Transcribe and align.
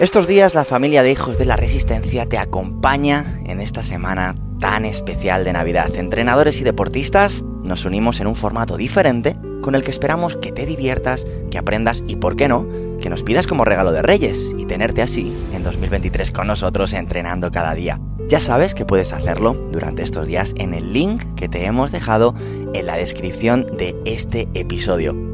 Estos 0.00 0.28
días 0.28 0.54
la 0.54 0.64
familia 0.64 1.02
de 1.02 1.10
Hijos 1.10 1.38
de 1.38 1.44
la 1.44 1.56
Resistencia 1.56 2.24
te 2.24 2.38
acompaña 2.38 3.36
en 3.46 3.60
esta 3.60 3.82
semana 3.82 4.36
tan 4.60 4.84
especial 4.84 5.42
de 5.42 5.52
Navidad. 5.52 5.92
Entrenadores 5.92 6.60
y 6.60 6.64
deportistas 6.64 7.42
nos 7.64 7.84
unimos 7.84 8.20
en 8.20 8.28
un 8.28 8.36
formato 8.36 8.76
diferente 8.76 9.36
con 9.60 9.74
el 9.74 9.82
que 9.82 9.90
esperamos 9.90 10.36
que 10.36 10.52
te 10.52 10.66
diviertas, 10.66 11.26
que 11.50 11.58
aprendas 11.58 12.04
y, 12.06 12.14
por 12.14 12.36
qué 12.36 12.46
no, 12.46 12.68
que 13.00 13.10
nos 13.10 13.24
pidas 13.24 13.48
como 13.48 13.64
regalo 13.64 13.90
de 13.90 14.02
Reyes 14.02 14.54
y 14.56 14.66
tenerte 14.66 15.02
así 15.02 15.36
en 15.52 15.64
2023 15.64 16.30
con 16.30 16.46
nosotros 16.46 16.92
entrenando 16.92 17.50
cada 17.50 17.74
día. 17.74 18.00
Ya 18.28 18.38
sabes 18.38 18.76
que 18.76 18.86
puedes 18.86 19.12
hacerlo 19.12 19.54
durante 19.72 20.04
estos 20.04 20.28
días 20.28 20.54
en 20.58 20.74
el 20.74 20.92
link 20.92 21.24
que 21.34 21.48
te 21.48 21.64
hemos 21.64 21.90
dejado 21.90 22.36
en 22.72 22.86
la 22.86 22.94
descripción 22.94 23.66
de 23.76 23.96
este 24.04 24.46
episodio. 24.54 25.27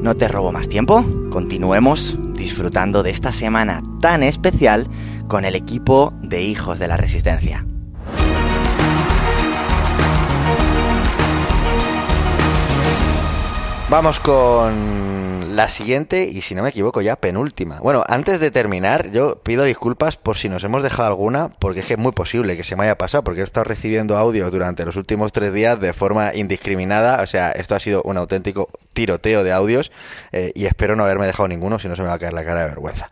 No 0.00 0.14
te 0.14 0.28
robo 0.28 0.52
más 0.52 0.68
tiempo, 0.68 1.04
continuemos 1.30 2.16
disfrutando 2.34 3.02
de 3.02 3.10
esta 3.10 3.32
semana 3.32 3.82
tan 4.00 4.22
especial 4.22 4.88
con 5.26 5.44
el 5.44 5.56
equipo 5.56 6.12
de 6.22 6.42
Hijos 6.42 6.78
de 6.78 6.86
la 6.86 6.96
Resistencia. 6.96 7.66
Vamos 13.90 14.20
con 14.20 15.17
la 15.58 15.68
siguiente 15.68 16.24
y 16.24 16.40
si 16.42 16.54
no 16.54 16.62
me 16.62 16.68
equivoco 16.68 17.02
ya 17.02 17.16
penúltima. 17.16 17.80
Bueno, 17.80 18.04
antes 18.06 18.38
de 18.38 18.52
terminar, 18.52 19.10
yo 19.10 19.42
pido 19.42 19.64
disculpas 19.64 20.16
por 20.16 20.38
si 20.38 20.48
nos 20.48 20.62
hemos 20.62 20.84
dejado 20.84 21.08
alguna, 21.08 21.48
porque 21.58 21.80
es 21.80 21.86
que 21.86 21.94
es 21.94 21.98
muy 21.98 22.12
posible 22.12 22.56
que 22.56 22.62
se 22.62 22.76
me 22.76 22.84
haya 22.84 22.96
pasado, 22.96 23.24
porque 23.24 23.40
he 23.40 23.44
estado 23.44 23.64
recibiendo 23.64 24.16
audio 24.16 24.48
durante 24.52 24.84
los 24.84 24.94
últimos 24.94 25.32
tres 25.32 25.52
días 25.52 25.80
de 25.80 25.92
forma 25.92 26.32
indiscriminada. 26.32 27.20
O 27.22 27.26
sea, 27.26 27.50
esto 27.50 27.74
ha 27.74 27.80
sido 27.80 28.02
un 28.04 28.16
auténtico 28.16 28.68
tiroteo 28.92 29.42
de 29.42 29.50
audios 29.52 29.90
eh, 30.30 30.52
y 30.54 30.66
espero 30.66 30.94
no 30.94 31.02
haberme 31.02 31.26
dejado 31.26 31.48
ninguno, 31.48 31.80
si 31.80 31.88
no 31.88 31.96
se 31.96 32.02
me 32.02 32.08
va 32.08 32.14
a 32.14 32.18
caer 32.20 32.34
la 32.34 32.44
cara 32.44 32.60
de 32.60 32.68
vergüenza. 32.68 33.10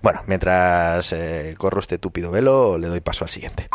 Bueno, 0.00 0.22
mientras 0.26 1.12
eh, 1.12 1.54
corro 1.58 1.80
este 1.80 1.98
túpido 1.98 2.30
velo, 2.30 2.78
le 2.78 2.86
doy 2.86 3.02
paso 3.02 3.24
al 3.24 3.30
siguiente. 3.30 3.68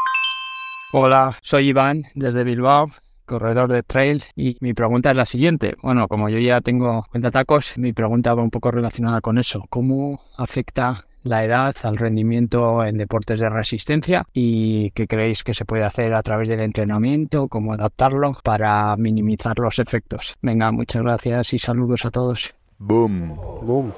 Hola, 0.92 1.38
soy 1.44 1.70
Iván 1.70 2.06
desde 2.16 2.44
Bilbao 2.44 2.90
corredor 3.28 3.72
de 3.72 3.84
trails 3.84 4.32
y 4.36 4.58
mi 4.62 4.74
pregunta 4.74 5.12
es 5.12 5.18
la 5.18 5.28
siguiente. 5.28 5.76
Bueno, 5.84 6.08
como 6.08 6.30
yo 6.30 6.40
ya 6.40 6.62
tengo 6.62 7.04
cuenta 7.12 7.30
tacos, 7.30 7.78
mi 7.78 7.94
pregunta 7.94 8.34
va 8.34 8.42
un 8.42 8.50
poco 8.50 8.72
relacionada 8.72 9.22
con 9.22 9.38
eso. 9.38 9.64
¿Cómo 9.70 10.22
afecta 10.38 11.06
la 11.28 11.44
edad 11.44 11.76
al 11.84 11.98
rendimiento 11.98 12.84
en 12.84 12.98
deportes 12.98 13.40
de 13.40 13.50
resistencia 13.50 14.26
y 14.34 14.90
qué 14.92 15.08
creéis 15.08 15.44
que 15.44 15.54
se 15.54 15.66
puede 15.66 15.84
hacer 15.84 16.14
a 16.14 16.24
través 16.24 16.48
del 16.48 16.62
entrenamiento, 16.62 17.48
cómo 17.48 17.74
adaptarlo 17.74 18.38
para 18.44 18.96
minimizar 18.98 19.60
los 19.60 19.80
efectos. 19.80 20.36
Venga, 20.42 20.72
muchas 20.72 21.02
gracias 21.02 21.54
y 21.54 21.60
saludos 21.60 22.06
a 22.06 22.12
todos. 22.12 22.56
Boom. 22.80 23.36
Boom. 23.62 23.92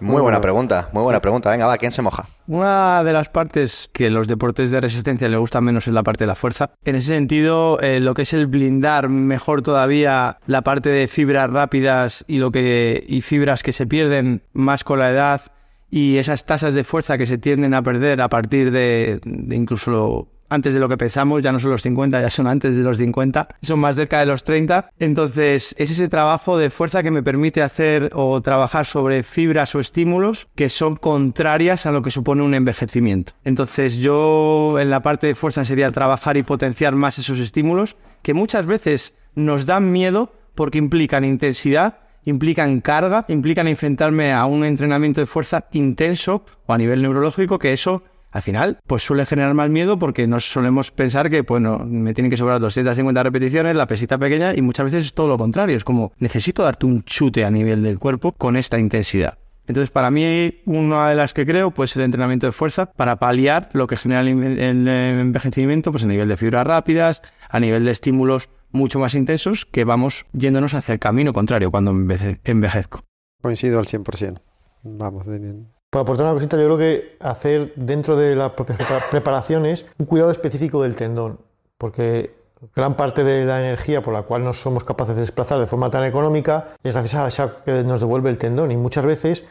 Muy 0.00 0.20
buena 0.20 0.40
pregunta, 0.40 0.88
muy 0.92 1.02
buena 1.02 1.20
pregunta. 1.20 1.50
Venga, 1.50 1.66
va, 1.66 1.78
¿quién 1.78 1.92
se 1.92 2.02
moja? 2.02 2.26
Una 2.46 3.02
de 3.04 3.12
las 3.12 3.28
partes 3.28 3.88
que 3.92 4.10
los 4.10 4.28
deportes 4.28 4.70
de 4.70 4.80
resistencia 4.80 5.28
le 5.28 5.36
gustan 5.36 5.64
menos 5.64 5.86
es 5.86 5.94
la 5.94 6.02
parte 6.02 6.24
de 6.24 6.28
la 6.28 6.34
fuerza. 6.34 6.70
En 6.84 6.96
ese 6.96 7.08
sentido, 7.08 7.80
eh, 7.80 8.00
lo 8.00 8.14
que 8.14 8.22
es 8.22 8.32
el 8.32 8.46
blindar 8.46 9.08
mejor 9.08 9.62
todavía 9.62 10.38
la 10.46 10.62
parte 10.62 10.90
de 10.90 11.08
fibras 11.08 11.50
rápidas 11.50 12.24
y 12.28 12.38
lo 12.38 12.50
que 12.50 13.04
y 13.08 13.22
fibras 13.22 13.62
que 13.62 13.72
se 13.72 13.86
pierden 13.86 14.42
más 14.52 14.84
con 14.84 14.98
la 14.98 15.10
edad 15.10 15.42
y 15.90 16.18
esas 16.18 16.44
tasas 16.44 16.74
de 16.74 16.84
fuerza 16.84 17.16
que 17.16 17.26
se 17.26 17.38
tienden 17.38 17.72
a 17.72 17.82
perder 17.82 18.20
a 18.20 18.28
partir 18.28 18.70
de, 18.72 19.20
de 19.24 19.56
incluso 19.56 20.28
antes 20.48 20.74
de 20.74 20.80
lo 20.80 20.88
que 20.88 20.96
pensamos, 20.96 21.42
ya 21.42 21.52
no 21.52 21.60
son 21.60 21.70
los 21.70 21.82
50, 21.82 22.20
ya 22.20 22.30
son 22.30 22.46
antes 22.46 22.76
de 22.76 22.82
los 22.82 22.98
50, 22.98 23.48
son 23.62 23.78
más 23.80 23.96
cerca 23.96 24.20
de 24.20 24.26
los 24.26 24.44
30. 24.44 24.90
Entonces, 24.98 25.74
es 25.78 25.90
ese 25.90 26.08
trabajo 26.08 26.58
de 26.58 26.70
fuerza 26.70 27.02
que 27.02 27.10
me 27.10 27.22
permite 27.22 27.62
hacer 27.62 28.10
o 28.12 28.40
trabajar 28.40 28.86
sobre 28.86 29.22
fibras 29.22 29.74
o 29.74 29.80
estímulos 29.80 30.48
que 30.54 30.68
son 30.68 30.96
contrarias 30.96 31.86
a 31.86 31.92
lo 31.92 32.02
que 32.02 32.10
supone 32.10 32.42
un 32.42 32.54
envejecimiento. 32.54 33.32
Entonces, 33.44 33.96
yo 33.96 34.78
en 34.78 34.90
la 34.90 35.02
parte 35.02 35.26
de 35.26 35.34
fuerza 35.34 35.64
sería 35.64 35.90
trabajar 35.90 36.36
y 36.36 36.42
potenciar 36.42 36.94
más 36.94 37.18
esos 37.18 37.38
estímulos 37.38 37.96
que 38.22 38.34
muchas 38.34 38.66
veces 38.66 39.14
nos 39.34 39.66
dan 39.66 39.92
miedo 39.92 40.32
porque 40.54 40.78
implican 40.78 41.24
intensidad 41.24 41.98
implican 42.24 42.80
carga, 42.80 43.24
implican 43.28 43.68
enfrentarme 43.68 44.32
a 44.32 44.46
un 44.46 44.64
entrenamiento 44.64 45.20
de 45.20 45.26
fuerza 45.26 45.66
intenso 45.72 46.44
o 46.66 46.72
a 46.72 46.78
nivel 46.78 47.02
neurológico, 47.02 47.58
que 47.58 47.72
eso 47.72 48.02
al 48.34 48.42
final, 48.42 48.80
pues 48.88 49.04
suele 49.04 49.24
generar 49.26 49.54
más 49.54 49.70
miedo 49.70 49.96
porque 49.96 50.26
nos 50.26 50.50
solemos 50.50 50.90
pensar 50.90 51.30
que, 51.30 51.42
bueno, 51.42 51.78
me 51.86 52.14
tienen 52.14 52.30
que 52.30 52.36
sobrar 52.36 52.58
250 52.58 53.22
repeticiones, 53.22 53.76
la 53.76 53.86
pesita 53.86 54.18
pequeña, 54.18 54.56
y 54.56 54.60
muchas 54.60 54.86
veces 54.86 55.06
es 55.06 55.14
todo 55.14 55.28
lo 55.28 55.38
contrario. 55.38 55.76
Es 55.76 55.84
como, 55.84 56.12
necesito 56.18 56.64
darte 56.64 56.84
un 56.84 57.04
chute 57.04 57.44
a 57.44 57.50
nivel 57.52 57.84
del 57.84 58.00
cuerpo 58.00 58.32
con 58.32 58.56
esta 58.56 58.76
intensidad. 58.76 59.38
Entonces, 59.68 59.92
para 59.92 60.10
mí, 60.10 60.62
una 60.66 61.10
de 61.10 61.14
las 61.14 61.32
que 61.32 61.46
creo, 61.46 61.70
pues 61.70 61.94
el 61.94 62.02
entrenamiento 62.02 62.46
de 62.46 62.52
fuerza 62.52 62.86
para 62.86 63.20
paliar 63.20 63.68
lo 63.72 63.86
que 63.86 63.96
genera 63.96 64.22
el 64.22 64.88
envejecimiento, 64.88 65.92
pues 65.92 66.02
a 66.02 66.08
nivel 66.08 66.26
de 66.26 66.36
fibras 66.36 66.66
rápidas, 66.66 67.22
a 67.48 67.60
nivel 67.60 67.84
de 67.84 67.92
estímulos 67.92 68.50
mucho 68.72 68.98
más 68.98 69.14
intensos, 69.14 69.64
que 69.64 69.84
vamos 69.84 70.26
yéndonos 70.32 70.74
hacia 70.74 70.92
el 70.92 70.98
camino 70.98 71.32
contrario 71.32 71.70
cuando 71.70 71.92
envejezco. 71.92 73.04
Coincido 73.40 73.78
al 73.78 73.84
100%. 73.84 74.40
Vamos, 74.82 75.24
bien. 75.24 75.73
Por 75.94 76.00
aportar 76.00 76.26
una 76.26 76.34
cosita, 76.34 76.56
yo 76.56 76.64
creo 76.64 76.76
que 76.76 77.16
hacer 77.20 77.72
dentro 77.76 78.16
de 78.16 78.34
las 78.34 78.50
propias 78.50 78.80
preparaciones 79.12 79.86
un 79.96 80.06
cuidado 80.06 80.32
específico 80.32 80.82
del 80.82 80.96
tendón, 80.96 81.38
porque 81.78 82.34
gran 82.74 82.96
parte 82.96 83.22
de 83.22 83.44
la 83.44 83.60
energía 83.60 84.02
por 84.02 84.12
la 84.12 84.22
cual 84.22 84.42
no 84.42 84.52
somos 84.52 84.82
capaces 84.82 85.14
de 85.14 85.20
desplazar 85.20 85.60
de 85.60 85.68
forma 85.68 85.90
tan 85.90 86.02
económica 86.02 86.70
es 86.82 86.94
gracias 86.94 87.14
al 87.14 87.30
shock 87.30 87.62
que 87.62 87.84
nos 87.84 88.00
devuelve 88.00 88.28
el 88.28 88.38
tendón 88.38 88.72
y 88.72 88.76
muchas 88.76 89.04
veces 89.04 89.44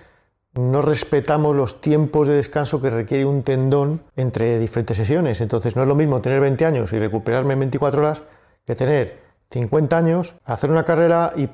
no 0.53 0.81
respetamos 0.81 1.55
los 1.55 1.79
tiempos 1.79 2.27
de 2.27 2.33
descanso 2.33 2.81
que 2.81 2.89
requiere 2.89 3.23
un 3.23 3.43
tendón 3.43 4.01
entre 4.17 4.59
diferentes 4.59 4.97
sesiones. 4.97 5.39
Entonces 5.39 5.77
no 5.77 5.83
es 5.83 5.87
lo 5.87 5.95
mismo 5.95 6.19
tener 6.19 6.41
20 6.41 6.65
años 6.65 6.91
y 6.91 6.99
recuperarme 6.99 7.53
en 7.53 7.59
24 7.59 8.01
horas 8.01 8.23
que 8.65 8.75
tener 8.75 9.17
50 9.51 9.97
años, 9.97 10.35
hacer 10.45 10.71
una 10.71 10.83
carrera 10.83 11.31
y 11.35 11.47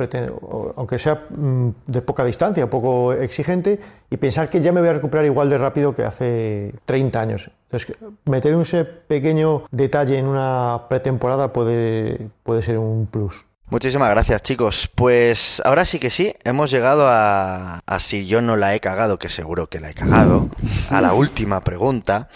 aunque 0.75 0.97
sea 0.97 1.25
mm, 1.29 1.69
de 1.87 2.01
poca 2.01 2.23
distancia, 2.23 2.69
poco 2.69 3.13
exigente, 3.13 3.79
y 4.09 4.17
pensar 4.17 4.49
que 4.49 4.61
ya 4.61 4.71
me 4.71 4.79
voy 4.79 4.89
a 4.89 4.93
recuperar 4.93 5.25
igual 5.25 5.49
de 5.49 5.57
rápido 5.57 5.93
que 5.93 6.03
hace 6.03 6.73
30 6.85 7.19
años. 7.19 7.51
Entonces, 7.65 7.97
meter 8.25 8.53
ese 8.53 8.85
pequeño 8.85 9.63
detalle 9.71 10.17
en 10.17 10.27
una 10.27 10.85
pretemporada 10.89 11.53
puede, 11.53 12.29
puede 12.43 12.61
ser 12.61 12.77
un 12.77 13.07
plus. 13.07 13.45
Muchísimas 13.69 14.09
gracias 14.09 14.41
chicos. 14.41 14.89
Pues 14.95 15.61
ahora 15.63 15.85
sí 15.85 15.99
que 15.99 16.09
sí, 16.09 16.33
hemos 16.43 16.71
llegado 16.71 17.07
a, 17.07 17.81
a 17.85 17.99
si 17.99 18.25
yo 18.25 18.41
no 18.41 18.55
la 18.55 18.73
he 18.73 18.79
cagado, 18.79 19.19
que 19.19 19.29
seguro 19.29 19.67
que 19.67 19.79
la 19.79 19.91
he 19.91 19.93
cagado, 19.93 20.49
a 20.89 21.01
la 21.01 21.13
última 21.13 21.63
pregunta. 21.63 22.29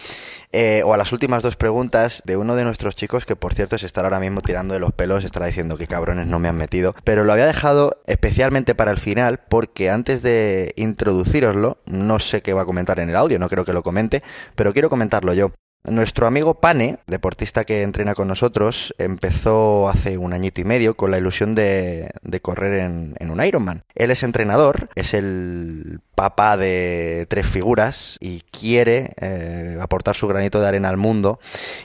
Eh, 0.55 0.83
o 0.85 0.93
a 0.93 0.97
las 0.97 1.11
últimas 1.11 1.41
dos 1.41 1.55
preguntas 1.55 2.21
de 2.25 2.37
uno 2.37 2.55
de 2.55 2.63
nuestros 2.63 2.95
chicos 2.95 3.25
que 3.25 3.35
por 3.35 3.55
cierto 3.55 3.75
se 3.79 3.87
estará 3.87 4.07
ahora 4.07 4.19
mismo 4.19 4.41
tirando 4.41 4.75
de 4.75 4.79
los 4.79 4.91
pelos, 4.91 5.23
estará 5.23 5.47
diciendo 5.47 5.77
que 5.77 5.87
cabrones 5.87 6.27
no 6.27 6.37
me 6.37 6.47
han 6.47 6.55
metido, 6.55 6.93
pero 7.03 7.23
lo 7.23 7.33
había 7.33 7.47
dejado 7.47 8.03
especialmente 8.05 8.75
para 8.75 8.91
el 8.91 8.99
final 8.99 9.39
porque 9.49 9.89
antes 9.89 10.21
de 10.21 10.71
introduciroslo, 10.75 11.79
no 11.87 12.19
sé 12.19 12.43
qué 12.43 12.53
va 12.53 12.61
a 12.61 12.65
comentar 12.65 12.99
en 12.99 13.09
el 13.09 13.15
audio, 13.15 13.39
no 13.39 13.49
creo 13.49 13.65
que 13.65 13.73
lo 13.73 13.81
comente, 13.81 14.21
pero 14.53 14.73
quiero 14.73 14.91
comentarlo 14.91 15.33
yo. 15.33 15.51
Nuestro 15.85 16.27
amigo 16.27 16.61
Pane, 16.61 16.99
deportista 17.07 17.65
que 17.65 17.81
entrena 17.81 18.13
con 18.13 18.29
nosotros, 18.29 18.94
empezó 18.99 19.89
hace 19.89 20.17
un 20.17 20.31
añito 20.31 20.61
y 20.61 20.65
medio 20.65 20.95
con 20.95 21.11
la 21.11 21.17
ilusión 21.17 21.56
de, 21.56 22.09
correr 22.41 22.79
en, 22.79 23.15
en, 23.19 23.31
un 23.31 23.44
Ironman. 23.44 23.83
Él 23.94 24.11
es 24.11 24.23
entrenador, 24.23 24.89
es 24.95 25.13
el 25.13 25.99
papá 26.15 26.57
de 26.57 27.25
tres 27.30 27.48
figuras 27.48 28.18
y 28.19 28.42
quiere 28.42 29.12
eh, 29.19 29.77
aportar 29.81 30.15
su 30.15 30.27
granito 30.27 30.62
de 30.62 30.68
arena 30.68 30.89
al 30.89 30.98
mundo. 30.98 31.39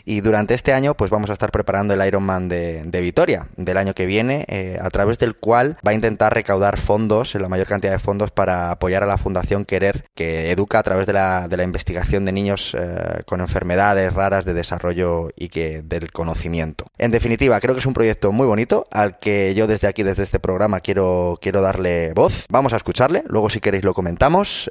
Y 0.05 0.21
durante 0.21 0.55
este 0.55 0.73
año, 0.73 0.95
pues 0.95 1.11
vamos 1.11 1.31
a 1.31 1.33
estar 1.33 1.51
preparando 1.51 1.95
el 1.95 2.07
Ironman 2.07 2.49
de, 2.49 2.83
de 2.85 3.01
Vitoria 3.01 3.49
del 3.57 3.77
año 3.77 3.95
que 3.95 4.07
viene, 4.07 4.45
eh, 4.49 4.79
a 4.81 4.91
través 4.91 5.19
del 5.19 5.35
cual 5.37 5.77
va 5.87 5.93
a 5.93 5.95
intentar 5.95 6.35
recaudar 6.35 6.79
fondos, 6.79 7.35
la 7.35 7.49
mayor 7.49 7.67
cantidad 7.67 7.93
de 7.93 7.99
fondos, 7.99 8.31
para 8.31 8.71
apoyar 8.71 9.03
a 9.03 9.07
la 9.07 9.19
Fundación 9.19 9.65
Querer, 9.65 10.05
que 10.15 10.51
educa 10.51 10.79
a 10.79 10.83
través 10.83 11.07
de 11.07 11.15
la, 11.15 11.49
de 11.49 11.57
la 11.57 11.63
investigación 11.63 12.25
de 12.25 12.33
niños 12.33 12.77
eh, 12.79 13.23
con 13.27 13.41
enfermedades 13.41 14.13
raras 14.13 14.45
de 14.45 14.55
desarrollo 14.55 15.31
y 15.37 15.49
que 15.49 15.83
del 15.83 16.13
conocimiento. 16.13 16.87
En 16.99 17.11
definitiva, 17.11 17.61
creo 17.61 17.75
que 17.75 17.81
es 17.81 17.87
un 17.87 17.95
proyecto 17.95 18.33
muy 18.33 18.47
bonito 18.47 18.87
al 18.91 19.19
que 19.19 19.55
yo 19.55 19.67
desde 19.67 19.89
aquí, 19.89 20.03
desde 20.03 20.23
este 20.23 20.39
programa, 20.39 20.81
quiero, 20.81 21.39
quiero 21.41 21.63
darle 21.63 22.13
voz. 22.15 22.47
Vamos 22.51 22.73
a 22.73 22.77
escucharle, 22.77 23.23
luego 23.27 23.51
si 23.51 23.61
queréis 23.61 23.85
lo 23.85 23.95
comentamos 23.95 24.18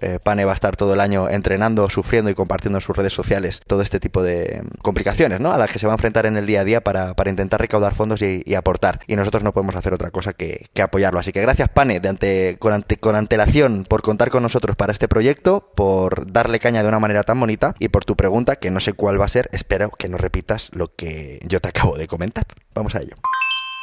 Eh, 0.02 0.20
Pane 0.24 0.46
va 0.46 0.52
a 0.52 0.56
estar 0.56 0.76
todo 0.76 0.94
el 0.94 1.00
año 1.00 1.30
entrenando, 1.30 1.90
sufriendo 1.90 2.30
y 2.30 2.36
compartiendo 2.36 2.78
en 2.78 2.82
sus 2.82 2.96
redes 2.96 3.14
sociales 3.14 3.62
todo 3.66 3.82
este 3.82 4.00
tipo 4.00 4.22
de 4.22 4.62
complicaciones, 4.82 5.40
¿no? 5.40 5.52
A 5.52 5.58
las 5.58 5.72
que 5.72 5.80
se 5.80 5.88
va 5.88 5.94
a 5.94 5.96
enfrentar 5.96 6.26
en 6.26 6.38
el 6.38 6.46
día 6.46 6.62
a 6.62 6.64
día 6.64 6.82
para, 6.82 7.14
intentar 7.26 7.60
recaudar 7.60 7.96
fondos 7.96 8.22
y, 8.22 8.56
aportar. 8.56 9.00
Y 9.08 9.16
nosotros 9.16 9.44
no 9.44 9.54
podemos 9.54 9.76
hacer 9.76 9.94
otra 9.94 10.12
cosa 10.12 10.34
que, 10.34 10.68
apoyarlo. 10.82 11.20
Así 11.20 11.32
que 11.32 11.42
gracias, 11.42 11.70
Pane, 11.70 12.02
con, 12.60 12.84
con 13.00 13.16
antelación 13.16 13.86
por 13.88 14.02
contar 14.02 14.30
con 14.30 14.44
nosotros 14.44 14.76
para 14.76 14.92
este 14.92 15.08
proyecto, 15.08 15.72
por 15.76 16.32
darle 16.32 16.60
caña 16.60 16.84
de 16.84 16.90
una 16.90 17.00
manera 17.00 17.24
tan 17.24 17.40
bonita 17.40 17.74
y 17.80 17.90
por 17.90 18.06
tu 18.06 18.16
pregunta, 18.16 18.58
que 18.58 18.72
no 18.72 18.80
sé 18.80 18.94
cuál 18.94 19.20
va 19.20 19.26
a 19.26 19.30
ser. 19.30 19.50
Espero 19.54 19.90
que 19.90 20.10
no 20.10 20.18
repitas 20.18 20.72
lo 20.74 20.94
que 20.94 21.40
yo 21.48 21.62
te 21.62 21.70
acabo 21.70 21.98
de 21.98 22.08
comentar. 22.08 22.46
Vamos 22.74 22.96
a 22.96 23.00
ello. 23.00 23.16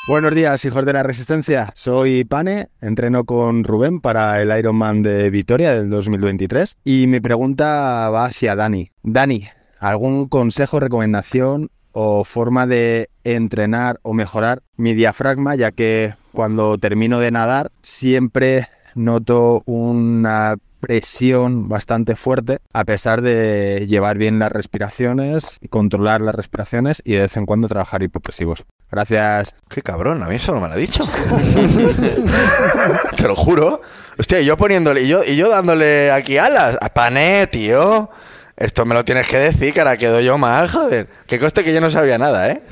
Buenos 0.06 0.35
días, 0.35 0.62
hijos 0.67 0.85
de 0.85 0.93
la 0.93 1.03
Resistencia. 1.03 1.73
Soy 1.75 2.25
Pane, 2.25 2.69
entreno 2.83 3.25
con 3.25 3.65
Rubén 3.65 4.01
para 4.01 4.43
el 4.43 4.55
Ironman 4.55 5.01
de 5.03 5.31
Vitoria 5.31 5.75
del 5.75 5.89
2023 5.89 6.77
y 6.85 7.06
mi 7.06 7.21
pregunta 7.21 8.11
va 8.11 8.27
hacia 8.27 8.55
Dani. 8.55 8.91
Dani, 9.03 9.49
¿algún 9.79 10.29
consejo, 10.29 10.79
recomendación 10.79 11.71
o 11.93 12.25
forma 12.25 12.67
de 12.67 13.09
entrenar 13.25 13.99
o 14.03 14.12
mejorar 14.12 14.62
mi 14.77 14.93
diafragma, 14.93 15.55
ya 15.55 15.73
que 15.73 16.12
cuando 16.33 16.77
termino 16.77 17.19
de 17.19 17.31
nadar 17.31 17.73
siempre 17.83 18.69
noto 18.95 19.62
una 19.65 20.56
presión 20.84 21.69
bastante 21.69 22.16
fuerte, 22.16 22.58
a 22.72 22.84
pesar 22.84 23.22
de 23.22 23.86
llevar 23.88 24.19
bien 24.19 24.38
las 24.38 24.52
respiraciones, 24.52 25.58
controlar 25.70 26.20
las 26.20 26.34
respiraciones 26.34 27.02
y 27.04 27.14
de 27.14 27.20
vez 27.20 27.36
en 27.36 27.46
cuando 27.46 27.69
trabajar 27.69 28.02
hipopresivos. 28.02 28.64
Gracias. 28.90 29.54
Qué 29.69 29.82
cabrón, 29.82 30.22
a 30.22 30.28
mí 30.28 30.36
eso 30.36 30.54
no 30.54 30.60
me 30.60 30.69
lo 30.69 30.75
ha 30.75 30.76
dicho. 30.76 31.04
Te 33.16 33.28
lo 33.28 33.34
juro. 33.34 33.81
Hostia, 34.19 34.40
y 34.40 34.44
yo 34.44 34.56
poniéndole, 34.56 35.02
y 35.02 35.08
yo, 35.08 35.25
y 35.25 35.36
yo 35.36 35.48
dándole 35.48 36.12
aquí 36.12 36.38
alas. 36.38 36.76
A 36.81 36.88
pané, 36.90 37.46
tío. 37.46 38.10
Esto 38.56 38.85
me 38.85 38.95
lo 38.95 39.05
tienes 39.05 39.27
que 39.27 39.39
decir, 39.39 39.75
que 39.75 39.81
ahora 39.81 39.97
quedo 39.97 40.21
yo 40.21 40.39
mal, 40.39 40.69
joder. 40.69 41.09
Que 41.27 41.41
coste 41.41 41.65
que 41.65 41.75
yo 41.75 41.81
no 41.81 41.91
sabía 41.91 42.19
nada, 42.19 42.51
¿eh? 42.51 42.62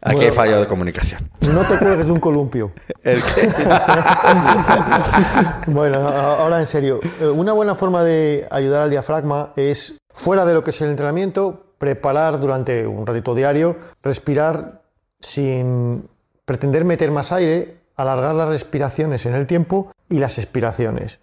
Aquí 0.00 0.24
hay 0.24 0.30
fallo 0.30 0.58
de 0.58 0.66
comunicación. 0.66 1.28
No 1.40 1.60
te 1.66 1.78
cuelgues 1.78 2.06
de 2.06 2.12
un 2.12 2.20
columpio. 2.20 2.72
¿El 3.02 3.22
qué? 3.22 3.48
bueno, 5.66 6.08
ahora 6.08 6.60
en 6.60 6.66
serio. 6.66 7.00
Eh, 7.20 7.26
una 7.26 7.52
buena 7.52 7.74
forma 7.74 8.02
de 8.02 8.46
ayudar 8.50 8.82
al 8.82 8.90
diafragma 8.90 9.52
es, 9.56 9.98
fuera 10.08 10.46
de 10.46 10.54
lo 10.54 10.62
que 10.62 10.70
es 10.70 10.80
el 10.80 10.88
entrenamiento, 10.88 11.74
preparar 11.76 12.40
durante 12.40 12.86
un 12.86 13.06
ratito 13.06 13.34
diario, 13.34 13.76
respirar 14.02 14.80
sin 15.20 16.08
pretender 16.46 16.86
meter 16.86 17.10
más 17.10 17.32
aire, 17.32 17.76
alargar 17.96 18.34
las 18.34 18.48
respiraciones 18.48 19.26
en 19.26 19.34
el 19.34 19.46
tiempo 19.46 19.92
y 20.08 20.18
las 20.18 20.38
expiraciones. 20.38 21.20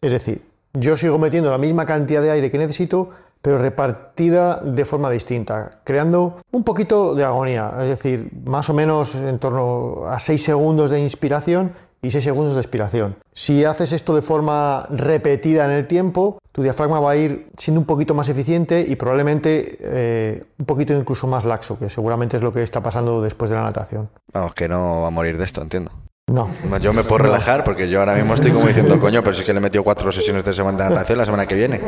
Es 0.00 0.12
decir, 0.12 0.42
yo 0.72 0.96
sigo 0.96 1.18
metiendo 1.18 1.50
la 1.50 1.58
misma 1.58 1.86
cantidad 1.86 2.22
de 2.22 2.30
aire 2.30 2.50
que 2.50 2.58
necesito, 2.58 3.10
pero 3.46 3.58
repartida 3.58 4.58
de 4.58 4.84
forma 4.84 5.08
distinta, 5.08 5.70
creando 5.84 6.34
un 6.50 6.64
poquito 6.64 7.14
de 7.14 7.22
agonía, 7.22 7.72
es 7.82 7.90
decir, 7.90 8.28
más 8.44 8.68
o 8.70 8.74
menos 8.74 9.14
en 9.14 9.38
torno 9.38 10.08
a 10.08 10.18
6 10.18 10.42
segundos 10.42 10.90
de 10.90 10.98
inspiración 10.98 11.70
y 12.02 12.10
6 12.10 12.24
segundos 12.24 12.54
de 12.54 12.60
expiración. 12.60 13.14
Si 13.32 13.64
haces 13.64 13.92
esto 13.92 14.16
de 14.16 14.22
forma 14.22 14.88
repetida 14.90 15.64
en 15.64 15.70
el 15.70 15.86
tiempo, 15.86 16.40
tu 16.50 16.64
diafragma 16.64 16.98
va 16.98 17.12
a 17.12 17.16
ir 17.16 17.48
siendo 17.56 17.80
un 17.80 17.86
poquito 17.86 18.14
más 18.14 18.28
eficiente 18.28 18.84
y 18.84 18.96
probablemente 18.96 19.78
eh, 19.80 20.42
un 20.58 20.66
poquito 20.66 20.92
incluso 20.94 21.28
más 21.28 21.44
laxo, 21.44 21.78
que 21.78 21.88
seguramente 21.88 22.36
es 22.36 22.42
lo 22.42 22.52
que 22.52 22.64
está 22.64 22.82
pasando 22.82 23.22
después 23.22 23.48
de 23.48 23.54
la 23.54 23.62
natación. 23.62 24.10
Vamos, 24.32 24.54
que 24.54 24.66
no 24.66 25.02
va 25.02 25.06
a 25.06 25.10
morir 25.10 25.38
de 25.38 25.44
esto, 25.44 25.62
entiendo. 25.62 25.92
No. 26.28 26.50
Yo 26.80 26.92
me 26.92 27.04
puedo 27.04 27.18
relajar 27.18 27.62
porque 27.62 27.88
yo 27.88 28.00
ahora 28.00 28.16
mismo 28.16 28.34
estoy 28.34 28.50
como 28.50 28.66
diciendo, 28.66 28.98
coño, 28.98 29.22
pero 29.22 29.34
si 29.34 29.42
es 29.42 29.46
que 29.46 29.52
le 29.52 29.58
he 29.58 29.62
metido 29.62 29.84
cuatro 29.84 30.10
sesiones 30.10 30.44
de 30.44 30.52
semana 30.52 30.82
de 30.82 30.90
natación 30.90 31.18
la 31.18 31.24
semana 31.24 31.46
que 31.46 31.54
viene. 31.54 31.78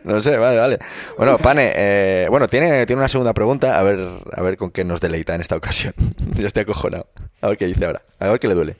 no 0.04 0.22
sé, 0.22 0.38
vale, 0.38 0.58
vale. 0.58 0.78
Bueno, 1.18 1.36
Pane, 1.36 1.72
eh, 1.76 2.28
bueno, 2.30 2.48
tiene, 2.48 2.86
tiene 2.86 3.00
una 3.00 3.10
segunda 3.10 3.34
pregunta, 3.34 3.78
a 3.78 3.82
ver, 3.82 4.08
a 4.32 4.40
ver 4.40 4.56
con 4.56 4.70
qué 4.70 4.86
nos 4.86 5.02
deleita 5.02 5.34
en 5.34 5.42
esta 5.42 5.54
ocasión. 5.54 5.92
yo 6.34 6.46
estoy 6.46 6.62
acojonado. 6.62 7.06
A 7.42 7.48
ver 7.48 7.58
qué 7.58 7.66
dice 7.66 7.84
ahora, 7.84 8.00
a 8.18 8.28
ver 8.28 8.40
qué 8.40 8.48
le 8.48 8.54
duele. 8.54 8.76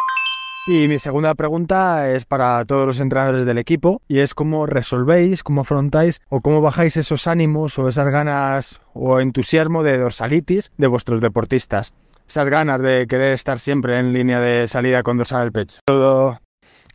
Y 0.68 0.88
mi 0.88 0.98
segunda 0.98 1.34
pregunta 1.34 2.12
es 2.12 2.24
para 2.24 2.64
todos 2.64 2.86
los 2.86 2.98
entrenadores 2.98 3.44
del 3.44 3.58
equipo 3.58 4.00
y 4.08 4.20
es 4.20 4.32
cómo 4.32 4.64
resolvéis, 4.64 5.42
cómo 5.42 5.60
afrontáis 5.60 6.22
o 6.30 6.40
cómo 6.40 6.62
bajáis 6.62 6.96
esos 6.96 7.26
ánimos 7.26 7.78
o 7.78 7.88
esas 7.88 8.08
ganas 8.08 8.80
o 8.94 9.20
entusiasmo 9.20 9.82
de 9.82 9.98
dorsalitis 9.98 10.72
de 10.78 10.86
vuestros 10.86 11.20
deportistas 11.20 11.92
esas 12.32 12.48
ganas 12.48 12.80
de 12.80 13.06
querer 13.06 13.34
estar 13.34 13.58
siempre 13.58 13.98
en 13.98 14.14
línea 14.14 14.40
de 14.40 14.66
salida 14.66 15.02
cuando 15.02 15.22
sale 15.22 15.44
el 15.44 15.52
pecho. 15.52 15.80
Todo 15.84 16.40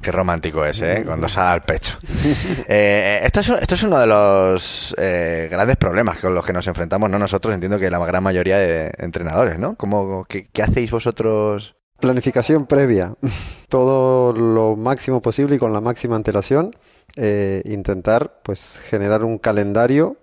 Qué 0.01 0.11
romántico 0.11 0.65
es, 0.65 0.81
¿eh? 0.81 1.03
Cuando 1.05 1.29
sale 1.29 1.49
al 1.49 1.61
pecho. 1.61 1.97
Eh, 2.67 3.21
esto, 3.23 3.39
es, 3.39 3.83
uno 3.83 3.99
de 3.99 4.07
los 4.07 4.95
eh, 4.97 5.47
grandes 5.49 5.77
problemas 5.77 6.19
con 6.19 6.33
los 6.33 6.45
que 6.45 6.53
nos 6.53 6.65
enfrentamos, 6.67 7.09
no 7.09 7.19
nosotros, 7.19 7.53
entiendo 7.53 7.77
que 7.77 7.89
la 7.89 7.99
gran 7.99 8.23
mayoría 8.23 8.57
de 8.57 8.91
entrenadores, 8.97 9.59
¿no? 9.59 9.75
¿Cómo, 9.75 10.25
qué, 10.25 10.47
hacéis 10.61 10.89
vosotros? 10.89 11.75
Planificación 11.99 12.65
previa. 12.65 13.13
Todo 13.69 14.33
lo 14.33 14.75
máximo 14.75 15.21
posible 15.21 15.55
y 15.55 15.59
con 15.59 15.71
la 15.71 15.81
máxima 15.81 16.15
antelación. 16.15 16.71
Eh, 17.15 17.61
intentar, 17.65 18.41
pues, 18.43 18.81
generar 18.89 19.23
un 19.23 19.37
calendario 19.37 20.17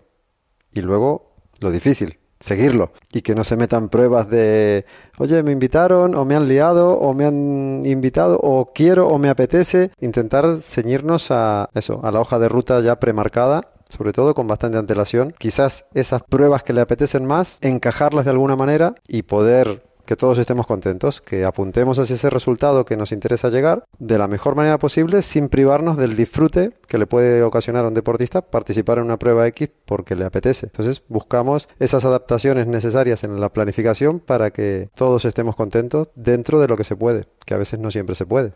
y 0.72 0.82
luego 0.82 1.36
lo 1.60 1.70
difícil, 1.70 2.18
seguirlo 2.44 2.92
y 3.10 3.22
que 3.22 3.34
no 3.34 3.42
se 3.42 3.56
metan 3.56 3.88
pruebas 3.88 4.28
de, 4.28 4.84
oye, 5.18 5.42
me 5.42 5.50
invitaron 5.50 6.14
o 6.14 6.26
me 6.26 6.36
han 6.36 6.46
liado 6.46 6.98
o 6.98 7.14
me 7.14 7.24
han 7.24 7.80
invitado 7.84 8.38
o 8.42 8.66
quiero 8.74 9.08
o 9.08 9.18
me 9.18 9.30
apetece. 9.30 9.90
Intentar 10.00 10.44
ceñirnos 10.60 11.30
a 11.30 11.70
eso, 11.74 12.00
a 12.04 12.12
la 12.12 12.20
hoja 12.20 12.38
de 12.38 12.48
ruta 12.48 12.80
ya 12.80 13.00
premarcada 13.00 13.62
sobre 13.88 14.12
todo 14.12 14.34
con 14.34 14.48
bastante 14.48 14.78
antelación. 14.78 15.32
Quizás 15.38 15.84
esas 15.94 16.22
pruebas 16.22 16.62
que 16.62 16.72
le 16.72 16.80
apetecen 16.80 17.26
más, 17.26 17.58
encajarlas 17.60 18.24
de 18.24 18.32
alguna 18.32 18.56
manera 18.56 18.94
y 19.06 19.22
poder 19.22 19.82
que 20.04 20.16
todos 20.16 20.38
estemos 20.38 20.66
contentos, 20.66 21.20
que 21.20 21.44
apuntemos 21.44 21.98
hacia 21.98 22.14
ese 22.14 22.30
resultado 22.30 22.84
que 22.84 22.96
nos 22.96 23.12
interesa 23.12 23.48
llegar 23.48 23.84
de 23.98 24.18
la 24.18 24.28
mejor 24.28 24.54
manera 24.54 24.78
posible 24.78 25.22
sin 25.22 25.48
privarnos 25.48 25.96
del 25.96 26.16
disfrute 26.16 26.72
que 26.88 26.98
le 26.98 27.06
puede 27.06 27.42
ocasionar 27.42 27.84
a 27.84 27.88
un 27.88 27.94
deportista 27.94 28.42
participar 28.42 28.98
en 28.98 29.04
una 29.04 29.18
prueba 29.18 29.46
X 29.48 29.68
porque 29.84 30.16
le 30.16 30.24
apetece. 30.24 30.66
Entonces 30.66 31.02
buscamos 31.08 31.68
esas 31.78 32.04
adaptaciones 32.04 32.66
necesarias 32.66 33.24
en 33.24 33.40
la 33.40 33.48
planificación 33.48 34.20
para 34.20 34.50
que 34.50 34.90
todos 34.94 35.24
estemos 35.24 35.56
contentos 35.56 36.08
dentro 36.14 36.60
de 36.60 36.68
lo 36.68 36.76
que 36.76 36.84
se 36.84 36.96
puede, 36.96 37.26
que 37.44 37.54
a 37.54 37.58
veces 37.58 37.78
no 37.80 37.90
siempre 37.90 38.14
se 38.14 38.26
puede. 38.26 38.52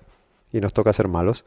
Y 0.50 0.60
nos 0.60 0.72
toca 0.72 0.94
ser 0.94 1.08
malos, 1.08 1.44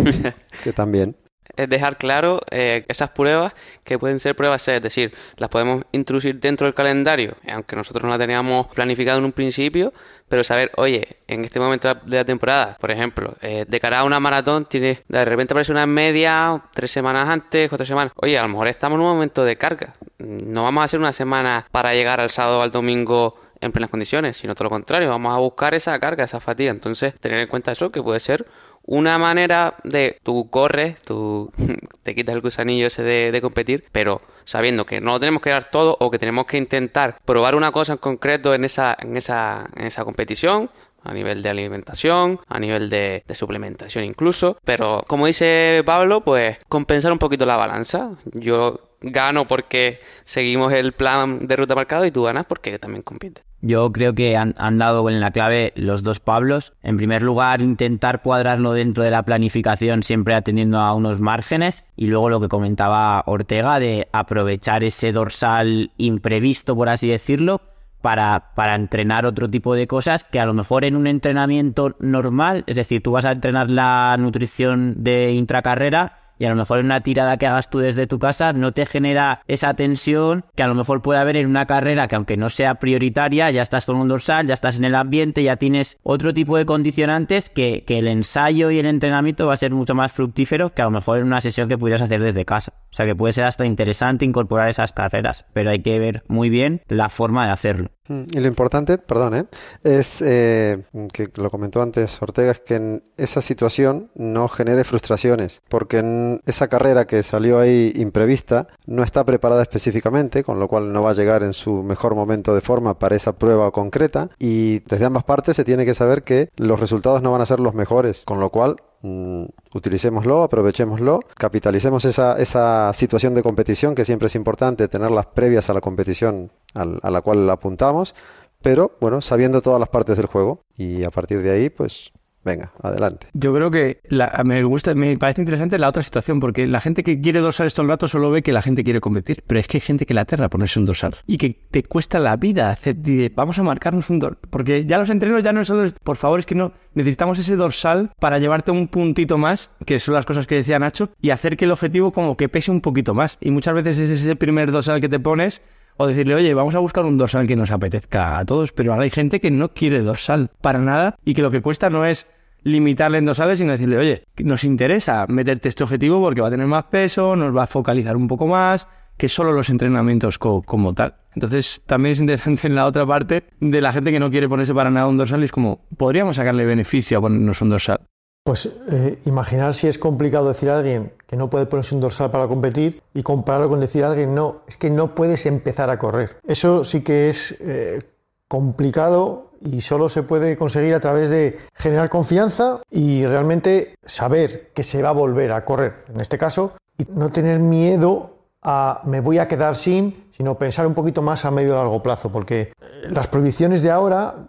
que 0.64 0.72
también 0.72 1.14
es 1.56 1.68
dejar 1.68 1.98
claro 1.98 2.40
eh, 2.50 2.84
esas 2.88 3.10
pruebas 3.10 3.52
que 3.84 3.98
pueden 3.98 4.18
ser 4.20 4.36
pruebas 4.36 4.66
es 4.68 4.82
decir, 4.82 5.12
las 5.36 5.48
podemos 5.50 5.84
introducir 5.92 6.38
dentro 6.38 6.66
del 6.66 6.74
calendario, 6.74 7.34
aunque 7.50 7.76
nosotros 7.76 8.04
no 8.04 8.10
la 8.10 8.18
teníamos 8.18 8.66
planificado 8.68 9.18
en 9.18 9.24
un 9.24 9.32
principio, 9.32 9.92
pero 10.28 10.44
saber, 10.44 10.70
oye, 10.76 11.08
en 11.26 11.44
este 11.44 11.58
momento 11.58 11.92
de 11.92 12.16
la 12.16 12.24
temporada, 12.24 12.76
por 12.80 12.90
ejemplo, 12.90 13.34
eh, 13.42 13.64
de 13.66 13.80
cara 13.80 14.00
a 14.00 14.04
una 14.04 14.20
maratón, 14.20 14.66
tiene, 14.66 15.02
de 15.08 15.24
repente 15.24 15.54
aparece 15.54 15.72
una 15.72 15.86
media, 15.86 16.62
tres 16.72 16.90
semanas 16.90 17.28
antes, 17.28 17.68
cuatro 17.68 17.86
semanas, 17.86 18.12
oye, 18.16 18.38
a 18.38 18.42
lo 18.42 18.48
mejor 18.48 18.68
estamos 18.68 18.96
en 18.96 19.02
un 19.02 19.12
momento 19.12 19.44
de 19.44 19.56
carga, 19.56 19.94
no 20.18 20.62
vamos 20.62 20.82
a 20.82 20.84
hacer 20.84 21.00
una 21.00 21.12
semana 21.12 21.66
para 21.70 21.94
llegar 21.94 22.20
al 22.20 22.30
sábado 22.30 22.60
o 22.60 22.62
al 22.62 22.70
domingo 22.70 23.40
en 23.60 23.72
plenas 23.72 23.90
condiciones, 23.90 24.36
sino 24.36 24.54
todo 24.54 24.64
lo 24.64 24.70
contrario, 24.70 25.08
vamos 25.08 25.34
a 25.34 25.38
buscar 25.38 25.74
esa 25.74 25.98
carga, 25.98 26.24
esa 26.24 26.40
fatiga. 26.40 26.70
Entonces, 26.70 27.14
tener 27.20 27.38
en 27.38 27.46
cuenta 27.46 27.72
eso, 27.72 27.90
que 27.90 28.02
puede 28.02 28.20
ser 28.20 28.46
una 28.90 29.18
manera 29.18 29.76
de 29.84 30.18
tú 30.24 30.50
corres, 30.50 31.00
tú 31.02 31.52
te 32.02 32.16
quitas 32.16 32.34
el 32.34 32.40
gusanillo 32.40 32.88
ese 32.88 33.04
de, 33.04 33.40
competir, 33.40 33.84
pero 33.92 34.18
sabiendo 34.44 34.84
que 34.84 35.00
no 35.00 35.12
lo 35.12 35.20
tenemos 35.20 35.40
que 35.40 35.50
dar 35.50 35.70
todo 35.70 35.96
o 36.00 36.10
que 36.10 36.18
tenemos 36.18 36.46
que 36.46 36.58
intentar 36.58 37.16
probar 37.24 37.54
una 37.54 37.70
cosa 37.70 37.92
en 37.92 37.98
concreto 37.98 38.52
en 38.52 38.64
esa, 38.64 38.96
en 38.98 39.16
esa, 39.16 39.70
en 39.76 39.86
esa 39.86 40.04
competición, 40.04 40.70
a 41.04 41.14
nivel 41.14 41.40
de 41.40 41.50
alimentación, 41.50 42.40
a 42.48 42.58
nivel 42.58 42.90
de, 42.90 43.22
de, 43.26 43.34
suplementación 43.36 44.02
incluso. 44.02 44.58
Pero 44.64 45.04
como 45.06 45.26
dice 45.26 45.82
Pablo, 45.86 46.22
pues 46.22 46.58
compensar 46.68 47.12
un 47.12 47.18
poquito 47.18 47.46
la 47.46 47.56
balanza. 47.56 48.10
Yo 48.32 48.80
gano 49.00 49.46
porque 49.46 50.00
seguimos 50.24 50.72
el 50.72 50.92
plan 50.92 51.46
de 51.46 51.56
ruta 51.56 51.76
marcado 51.76 52.04
y 52.06 52.10
tú 52.10 52.24
ganas 52.24 52.44
porque 52.44 52.76
también 52.80 53.02
compites. 53.02 53.44
Yo 53.62 53.92
creo 53.92 54.14
que 54.14 54.36
han, 54.36 54.78
dado 54.78 55.08
en 55.10 55.20
la 55.20 55.32
clave 55.32 55.72
los 55.76 56.02
dos 56.02 56.18
Pablos. 56.20 56.72
En 56.82 56.96
primer 56.96 57.22
lugar, 57.22 57.60
intentar 57.60 58.22
cuadrarlo 58.22 58.72
dentro 58.72 59.04
de 59.04 59.10
la 59.10 59.22
planificación, 59.22 60.02
siempre 60.02 60.34
atendiendo 60.34 60.78
a 60.78 60.94
unos 60.94 61.20
márgenes. 61.20 61.84
Y 61.94 62.06
luego 62.06 62.30
lo 62.30 62.40
que 62.40 62.48
comentaba 62.48 63.22
Ortega 63.26 63.78
de 63.78 64.08
aprovechar 64.12 64.82
ese 64.82 65.12
dorsal 65.12 65.92
imprevisto, 65.98 66.74
por 66.74 66.88
así 66.88 67.08
decirlo, 67.08 67.60
para, 68.00 68.52
para 68.54 68.74
entrenar 68.74 69.26
otro 69.26 69.46
tipo 69.48 69.74
de 69.74 69.86
cosas 69.86 70.24
que 70.24 70.40
a 70.40 70.46
lo 70.46 70.54
mejor 70.54 70.84
en 70.84 70.96
un 70.96 71.06
entrenamiento 71.06 71.96
normal, 72.00 72.64
es 72.66 72.76
decir, 72.76 73.02
tú 73.02 73.12
vas 73.12 73.26
a 73.26 73.32
entrenar 73.32 73.68
la 73.68 74.16
nutrición 74.18 75.04
de 75.04 75.32
intracarrera 75.32 76.16
y 76.40 76.46
a 76.46 76.50
lo 76.50 76.56
mejor 76.56 76.78
en 76.78 76.86
una 76.86 77.02
tirada 77.02 77.36
que 77.36 77.46
hagas 77.46 77.68
tú 77.68 77.80
desde 77.80 78.06
tu 78.06 78.18
casa 78.18 78.54
no 78.54 78.72
te 78.72 78.86
genera 78.86 79.42
esa 79.46 79.74
tensión 79.74 80.46
que 80.56 80.62
a 80.62 80.68
lo 80.68 80.74
mejor 80.74 81.02
puede 81.02 81.20
haber 81.20 81.36
en 81.36 81.46
una 81.46 81.66
carrera 81.66 82.08
que 82.08 82.16
aunque 82.16 82.38
no 82.38 82.48
sea 82.48 82.76
prioritaria, 82.76 83.50
ya 83.50 83.60
estás 83.60 83.84
con 83.84 83.96
un 83.96 84.08
dorsal, 84.08 84.46
ya 84.46 84.54
estás 84.54 84.78
en 84.78 84.86
el 84.86 84.94
ambiente, 84.94 85.42
ya 85.42 85.56
tienes 85.56 85.98
otro 86.02 86.32
tipo 86.32 86.56
de 86.56 86.64
condicionantes 86.64 87.50
que, 87.50 87.84
que 87.86 87.98
el 87.98 88.08
ensayo 88.08 88.70
y 88.70 88.78
el 88.78 88.86
entrenamiento 88.86 89.46
va 89.46 89.52
a 89.52 89.58
ser 89.58 89.72
mucho 89.72 89.94
más 89.94 90.12
fructífero 90.12 90.72
que 90.72 90.80
a 90.80 90.86
lo 90.86 90.92
mejor 90.92 91.18
en 91.18 91.26
una 91.26 91.42
sesión 91.42 91.68
que 91.68 91.76
pudieras 91.76 92.00
hacer 92.00 92.22
desde 92.22 92.46
casa. 92.46 92.72
O 92.90 92.94
sea 92.94 93.06
que 93.06 93.14
puede 93.14 93.32
ser 93.32 93.44
hasta 93.44 93.64
interesante 93.64 94.24
incorporar 94.24 94.68
esas 94.68 94.92
carreras, 94.92 95.44
pero 95.52 95.70
hay 95.70 95.80
que 95.80 95.98
ver 95.98 96.24
muy 96.26 96.50
bien 96.50 96.82
la 96.88 97.08
forma 97.08 97.46
de 97.46 97.52
hacerlo. 97.52 97.90
Mm, 98.08 98.22
Y 98.34 98.40
lo 98.40 98.48
importante, 98.48 98.98
perdón, 98.98 99.36
¿eh? 99.36 99.44
es 99.84 100.20
eh, 100.22 100.82
que 101.12 101.28
lo 101.36 101.50
comentó 101.50 101.80
antes 101.82 102.20
Ortega, 102.20 102.50
es 102.50 102.60
que 102.60 102.74
en 102.74 103.04
esa 103.16 103.40
situación 103.40 104.10
no 104.16 104.48
genere 104.48 104.82
frustraciones, 104.82 105.62
porque 105.68 105.98
en 105.98 106.40
esa 106.46 106.66
carrera 106.66 107.06
que 107.06 107.22
salió 107.22 107.60
ahí 107.60 107.92
imprevista 107.94 108.66
no 108.86 109.04
está 109.04 109.24
preparada 109.24 109.62
específicamente, 109.62 110.42
con 110.42 110.58
lo 110.58 110.66
cual 110.66 110.92
no 110.92 111.02
va 111.02 111.10
a 111.10 111.14
llegar 111.14 111.44
en 111.44 111.52
su 111.52 111.84
mejor 111.84 112.16
momento 112.16 112.54
de 112.54 112.60
forma 112.60 112.98
para 112.98 113.14
esa 113.14 113.38
prueba 113.38 113.70
concreta, 113.70 114.30
y 114.40 114.80
desde 114.80 115.04
ambas 115.04 115.22
partes 115.22 115.54
se 115.54 115.64
tiene 115.64 115.84
que 115.84 115.94
saber 115.94 116.24
que 116.24 116.48
los 116.56 116.80
resultados 116.80 117.22
no 117.22 117.30
van 117.30 117.42
a 117.42 117.46
ser 117.46 117.60
los 117.60 117.74
mejores, 117.74 118.24
con 118.24 118.40
lo 118.40 118.50
cual 118.50 118.76
mm, 119.02 119.44
utilicémoslo, 119.74 120.42
aprovechémoslo, 120.42 121.20
capitalicemos 121.36 122.04
esa, 122.04 122.34
esa 122.38 122.92
situación 122.92 123.34
de 123.34 123.42
competición 123.42 123.94
que 123.94 124.04
siempre 124.04 124.26
es 124.26 124.34
importante 124.34 124.88
tenerlas 124.88 125.26
previas 125.26 125.70
a 125.70 125.74
la 125.74 125.80
competición 125.80 126.50
al- 126.74 127.00
a 127.02 127.10
la 127.10 127.20
cual 127.20 127.48
apuntamos, 127.50 128.14
pero 128.62 128.92
bueno, 129.00 129.20
sabiendo 129.20 129.60
todas 129.62 129.80
las 129.80 129.88
partes 129.88 130.16
del 130.16 130.26
juego 130.26 130.60
y 130.76 131.04
a 131.04 131.10
partir 131.10 131.42
de 131.42 131.50
ahí, 131.50 131.70
pues 131.70 132.12
venga, 132.44 132.72
adelante. 132.82 133.28
Yo 133.32 133.54
creo 133.54 133.70
que 133.70 134.00
la- 134.08 134.42
me 134.44 134.62
gusta, 134.64 134.94
me 134.94 135.16
parece 135.18 135.40
interesante 135.42 135.78
la 135.78 135.88
otra 135.88 136.02
situación, 136.02 136.40
porque 136.40 136.66
la 136.66 136.80
gente 136.80 137.02
que 137.02 137.20
quiere 137.20 137.40
dorsales 137.40 137.74
todo 137.74 137.84
el 137.84 137.90
rato 137.90 138.08
solo 138.08 138.30
ve 138.30 138.42
que 138.42 138.52
la 138.52 138.62
gente 138.62 138.82
quiere 138.84 139.00
competir, 139.00 139.42
pero 139.46 139.60
es 139.60 139.66
que 139.66 139.76
hay 139.76 139.80
gente 139.82 140.06
que 140.06 140.14
la 140.14 140.22
aterra 140.22 140.48
ponerse 140.48 140.78
un 140.78 140.86
dorsal 140.86 141.14
y 141.26 141.36
que 141.38 141.56
te 141.70 141.82
cuesta 141.82 142.18
la 142.18 142.36
vida 142.36 142.70
hacer, 142.70 142.96
vamos 143.34 143.58
a 143.58 143.62
marcarnos 143.62 144.10
un 144.10 144.18
dorsal, 144.18 144.38
porque 144.50 144.84
ya 144.86 144.98
los 144.98 145.10
entrenos 145.10 145.42
ya 145.42 145.52
no 145.52 145.64
son, 145.64 145.94
por 146.02 146.16
favor, 146.16 146.40
es 146.40 146.46
que 146.46 146.54
no, 146.54 146.72
necesitamos 146.94 147.38
ese 147.38 147.56
dorsal 147.56 148.10
para 148.18 148.38
llevarte 148.38 148.70
un 148.70 148.88
puntito 148.88 149.38
más, 149.38 149.70
que 149.84 149.98
son 149.98 150.14
las 150.14 150.26
cosas 150.26 150.46
que 150.46 150.54
decía 150.56 150.78
Nacho, 150.78 151.10
y 151.20 151.30
hacer 151.30 151.56
que 151.56 151.66
el 151.66 151.72
objetivo 151.72 152.12
como 152.12 152.36
que 152.36 152.48
pese 152.48 152.70
un 152.70 152.80
poquito 152.80 153.14
más. 153.14 153.36
Y 153.40 153.50
muchas 153.50 153.74
veces 153.74 153.98
es 153.98 154.10
ese 154.10 154.36
primer 154.36 154.72
dorsal 154.72 155.00
que 155.00 155.08
te 155.08 155.20
pones 155.20 155.62
o 156.02 156.06
decirle, 156.06 156.34
oye, 156.34 156.54
vamos 156.54 156.74
a 156.74 156.78
buscar 156.78 157.04
un 157.04 157.18
dorsal 157.18 157.46
que 157.46 157.56
nos 157.56 157.70
apetezca 157.70 158.38
a 158.38 158.44
todos, 158.46 158.72
pero 158.72 158.92
ahora 158.92 159.04
hay 159.04 159.10
gente 159.10 159.38
que 159.38 159.50
no 159.50 159.74
quiere 159.74 160.00
dorsal 160.00 160.50
para 160.62 160.78
nada 160.78 161.16
y 161.26 161.34
que 161.34 161.42
lo 161.42 161.50
que 161.50 161.60
cuesta 161.60 161.90
no 161.90 162.06
es 162.06 162.26
limitarle 162.62 163.18
en 163.18 163.26
dorsales, 163.26 163.58
sino 163.58 163.72
decirle, 163.72 163.98
oye, 163.98 164.24
nos 164.38 164.64
interesa 164.64 165.26
meterte 165.28 165.68
este 165.68 165.84
objetivo 165.84 166.22
porque 166.22 166.40
va 166.40 166.48
a 166.48 166.50
tener 166.50 166.66
más 166.66 166.84
peso, 166.84 167.36
nos 167.36 167.54
va 167.54 167.64
a 167.64 167.66
focalizar 167.66 168.16
un 168.16 168.28
poco 168.28 168.46
más 168.46 168.88
que 169.18 169.28
solo 169.28 169.52
los 169.52 169.68
entrenamientos 169.68 170.38
co- 170.38 170.62
como 170.62 170.94
tal. 170.94 171.16
Entonces, 171.34 171.82
también 171.86 172.12
es 172.14 172.20
interesante 172.20 172.66
en 172.66 172.74
la 172.74 172.86
otra 172.86 173.04
parte 173.04 173.44
de 173.60 173.80
la 173.82 173.92
gente 173.92 174.10
que 174.10 174.20
no 174.20 174.30
quiere 174.30 174.48
ponerse 174.48 174.72
para 174.74 174.88
nada 174.90 175.06
un 175.06 175.18
dorsal, 175.18 175.42
y 175.42 175.44
es 175.44 175.52
como, 175.52 175.86
podríamos 175.98 176.36
sacarle 176.36 176.64
beneficio 176.64 177.18
a 177.18 177.20
ponernos 177.20 177.60
un 177.60 177.68
dorsal. 177.68 178.00
Pues 178.42 178.70
eh, 178.90 179.18
imaginar 179.26 179.74
si 179.74 179.86
es 179.86 179.98
complicado 179.98 180.48
decir 180.48 180.70
a 180.70 180.78
alguien 180.78 181.12
que 181.26 181.36
no 181.36 181.50
puede 181.50 181.66
ponerse 181.66 181.94
un 181.94 182.00
dorsal 182.00 182.30
para 182.30 182.48
competir 182.48 183.02
y 183.14 183.22
compararlo 183.22 183.68
con 183.68 183.80
decir 183.80 184.02
a 184.02 184.08
alguien 184.08 184.34
no, 184.34 184.62
es 184.66 184.76
que 184.76 184.90
no 184.90 185.14
puedes 185.14 185.46
empezar 185.46 185.90
a 185.90 185.98
correr. 185.98 186.36
Eso 186.46 186.82
sí 186.84 187.02
que 187.02 187.28
es 187.28 187.56
eh, 187.60 188.02
complicado 188.48 189.50
y 189.62 189.82
solo 189.82 190.08
se 190.08 190.22
puede 190.22 190.56
conseguir 190.56 190.94
a 190.94 191.00
través 191.00 191.28
de 191.28 191.58
generar 191.74 192.08
confianza 192.08 192.80
y 192.90 193.26
realmente 193.26 193.94
saber 194.04 194.70
que 194.74 194.82
se 194.82 195.02
va 195.02 195.10
a 195.10 195.12
volver 195.12 195.52
a 195.52 195.64
correr, 195.64 196.04
en 196.12 196.20
este 196.20 196.38
caso, 196.38 196.72
y 196.96 197.04
no 197.10 197.30
tener 197.30 197.60
miedo 197.60 198.38
a 198.62 199.02
me 199.04 199.20
voy 199.20 199.38
a 199.38 199.48
quedar 199.48 199.74
sin, 199.74 200.28
sino 200.30 200.58
pensar 200.58 200.86
un 200.86 200.94
poquito 200.94 201.22
más 201.22 201.44
a 201.44 201.50
medio 201.50 201.72
y 201.72 201.76
largo 201.76 202.02
plazo, 202.02 202.30
porque 202.32 202.60
eh, 202.60 202.72
las 203.10 203.28
prohibiciones 203.28 203.82
de 203.82 203.90
ahora 203.90 204.48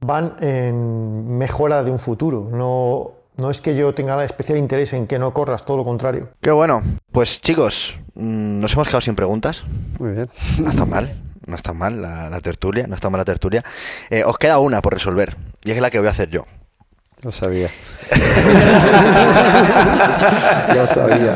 van 0.00 0.36
en 0.40 1.36
mejora 1.38 1.82
de 1.82 1.90
un 1.90 1.98
futuro. 1.98 2.48
No, 2.50 3.21
no 3.42 3.50
es 3.50 3.60
que 3.60 3.76
yo 3.76 3.92
tenga 3.92 4.22
especial 4.24 4.56
interés 4.56 4.92
en 4.92 5.06
que 5.06 5.18
no 5.18 5.34
corras, 5.34 5.64
todo 5.64 5.76
lo 5.76 5.84
contrario. 5.84 6.30
Qué 6.40 6.52
bueno. 6.52 6.82
Pues 7.10 7.40
chicos, 7.40 7.98
mm, 8.14 8.60
nos 8.60 8.72
hemos 8.74 8.86
quedado 8.86 9.00
sin 9.00 9.16
preguntas. 9.16 9.64
Muy 9.98 10.12
bien. 10.12 10.30
No 10.60 10.70
está 10.70 10.86
mal, 10.86 11.20
no 11.44 11.56
está 11.56 11.72
mal 11.72 12.00
la, 12.00 12.30
la 12.30 12.40
tertulia, 12.40 12.86
no 12.86 12.94
está 12.94 13.10
mal 13.10 13.18
la 13.18 13.24
tertulia. 13.24 13.62
Eh, 14.10 14.24
os 14.24 14.38
queda 14.38 14.58
una 14.60 14.80
por 14.80 14.94
resolver, 14.94 15.36
y 15.64 15.72
es 15.72 15.80
la 15.80 15.90
que 15.90 15.98
voy 15.98 16.08
a 16.08 16.12
hacer 16.12 16.30
yo. 16.30 16.44
Lo 17.22 17.30
sabía. 17.30 17.68
Lo 20.74 20.86
sabía. 20.88 21.34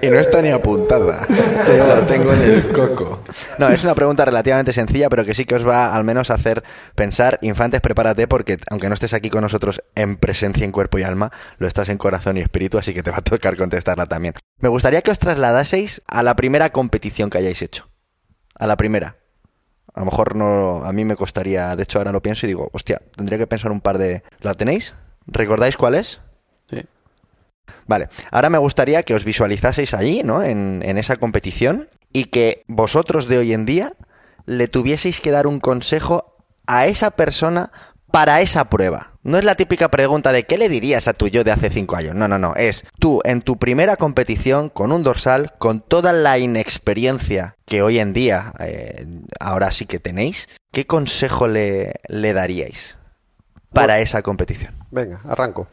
y 0.00 0.06
no 0.06 0.20
está 0.20 0.40
ni 0.40 0.50
apuntada. 0.50 1.26
Tengo, 1.66 1.86
la 1.88 2.06
tengo 2.06 2.32
en 2.32 2.42
el 2.42 2.68
coco. 2.68 3.24
No, 3.58 3.68
es 3.70 3.82
una 3.82 3.96
pregunta 3.96 4.24
relativamente 4.24 4.72
sencilla, 4.72 5.08
pero 5.08 5.24
que 5.24 5.34
sí 5.34 5.44
que 5.44 5.56
os 5.56 5.66
va 5.66 5.96
al 5.96 6.04
menos 6.04 6.30
a 6.30 6.34
hacer 6.34 6.62
pensar. 6.94 7.40
Infantes, 7.42 7.80
prepárate, 7.80 8.28
porque 8.28 8.58
aunque 8.70 8.88
no 8.88 8.94
estés 8.94 9.14
aquí 9.14 9.30
con 9.30 9.42
nosotros 9.42 9.82
en 9.96 10.14
presencia, 10.14 10.64
en 10.64 10.70
cuerpo 10.70 10.96
y 10.98 11.02
alma, 11.02 11.32
lo 11.58 11.66
estás 11.66 11.88
en 11.88 11.98
corazón 11.98 12.36
y 12.36 12.40
espíritu, 12.40 12.78
así 12.78 12.94
que 12.94 13.02
te 13.02 13.10
va 13.10 13.16
a 13.16 13.22
tocar 13.22 13.56
contestarla 13.56 14.06
también. 14.06 14.34
Me 14.60 14.68
gustaría 14.68 15.02
que 15.02 15.10
os 15.10 15.18
trasladaseis 15.18 16.02
a 16.06 16.22
la 16.22 16.36
primera 16.36 16.70
competición 16.70 17.30
que 17.30 17.38
hayáis 17.38 17.62
hecho. 17.62 17.88
A 18.54 18.68
la 18.68 18.76
primera. 18.76 19.23
A 19.94 20.00
lo 20.00 20.06
mejor 20.06 20.34
no, 20.34 20.84
a 20.84 20.92
mí 20.92 21.04
me 21.04 21.16
costaría, 21.16 21.74
de 21.76 21.84
hecho 21.84 21.98
ahora 21.98 22.12
lo 22.12 22.20
pienso 22.20 22.46
y 22.46 22.48
digo, 22.48 22.68
hostia, 22.72 23.00
tendría 23.16 23.38
que 23.38 23.46
pensar 23.46 23.70
un 23.70 23.80
par 23.80 23.96
de... 23.98 24.22
¿La 24.40 24.54
tenéis? 24.54 24.92
¿Recordáis 25.26 25.76
cuál 25.76 25.94
es? 25.94 26.20
Sí. 26.68 26.82
Vale, 27.86 28.08
ahora 28.30 28.50
me 28.50 28.58
gustaría 28.58 29.04
que 29.04 29.14
os 29.14 29.24
visualizaseis 29.24 29.94
allí, 29.94 30.22
¿no? 30.24 30.42
En, 30.42 30.82
en 30.84 30.98
esa 30.98 31.16
competición 31.16 31.88
y 32.12 32.26
que 32.26 32.64
vosotros 32.66 33.28
de 33.28 33.38
hoy 33.38 33.52
en 33.52 33.66
día 33.66 33.92
le 34.46 34.68
tuvieseis 34.68 35.20
que 35.20 35.30
dar 35.30 35.46
un 35.46 35.60
consejo 35.60 36.36
a 36.66 36.86
esa 36.86 37.12
persona 37.12 37.70
para 38.10 38.40
esa 38.40 38.68
prueba. 38.68 39.13
No 39.24 39.38
es 39.38 39.44
la 39.44 39.54
típica 39.54 39.90
pregunta 39.90 40.32
de 40.32 40.44
¿qué 40.44 40.58
le 40.58 40.68
dirías 40.68 41.08
a 41.08 41.14
tu 41.14 41.28
yo 41.28 41.44
de 41.44 41.50
hace 41.50 41.70
cinco 41.70 41.96
años? 41.96 42.14
No, 42.14 42.28
no, 42.28 42.38
no. 42.38 42.54
Es 42.56 42.84
tú 43.00 43.22
en 43.24 43.40
tu 43.40 43.56
primera 43.56 43.96
competición 43.96 44.68
con 44.68 44.92
un 44.92 45.02
dorsal, 45.02 45.54
con 45.58 45.80
toda 45.80 46.12
la 46.12 46.36
inexperiencia 46.36 47.56
que 47.64 47.80
hoy 47.80 48.00
en 48.00 48.12
día 48.12 48.52
eh, 48.60 49.06
ahora 49.40 49.72
sí 49.72 49.86
que 49.86 49.98
tenéis, 49.98 50.48
¿qué 50.72 50.86
consejo 50.86 51.48
le, 51.48 51.94
le 52.06 52.34
daríais 52.34 52.98
para 53.72 53.98
esa 53.98 54.20
competición? 54.20 54.74
Venga, 54.90 55.22
arranco. 55.26 55.68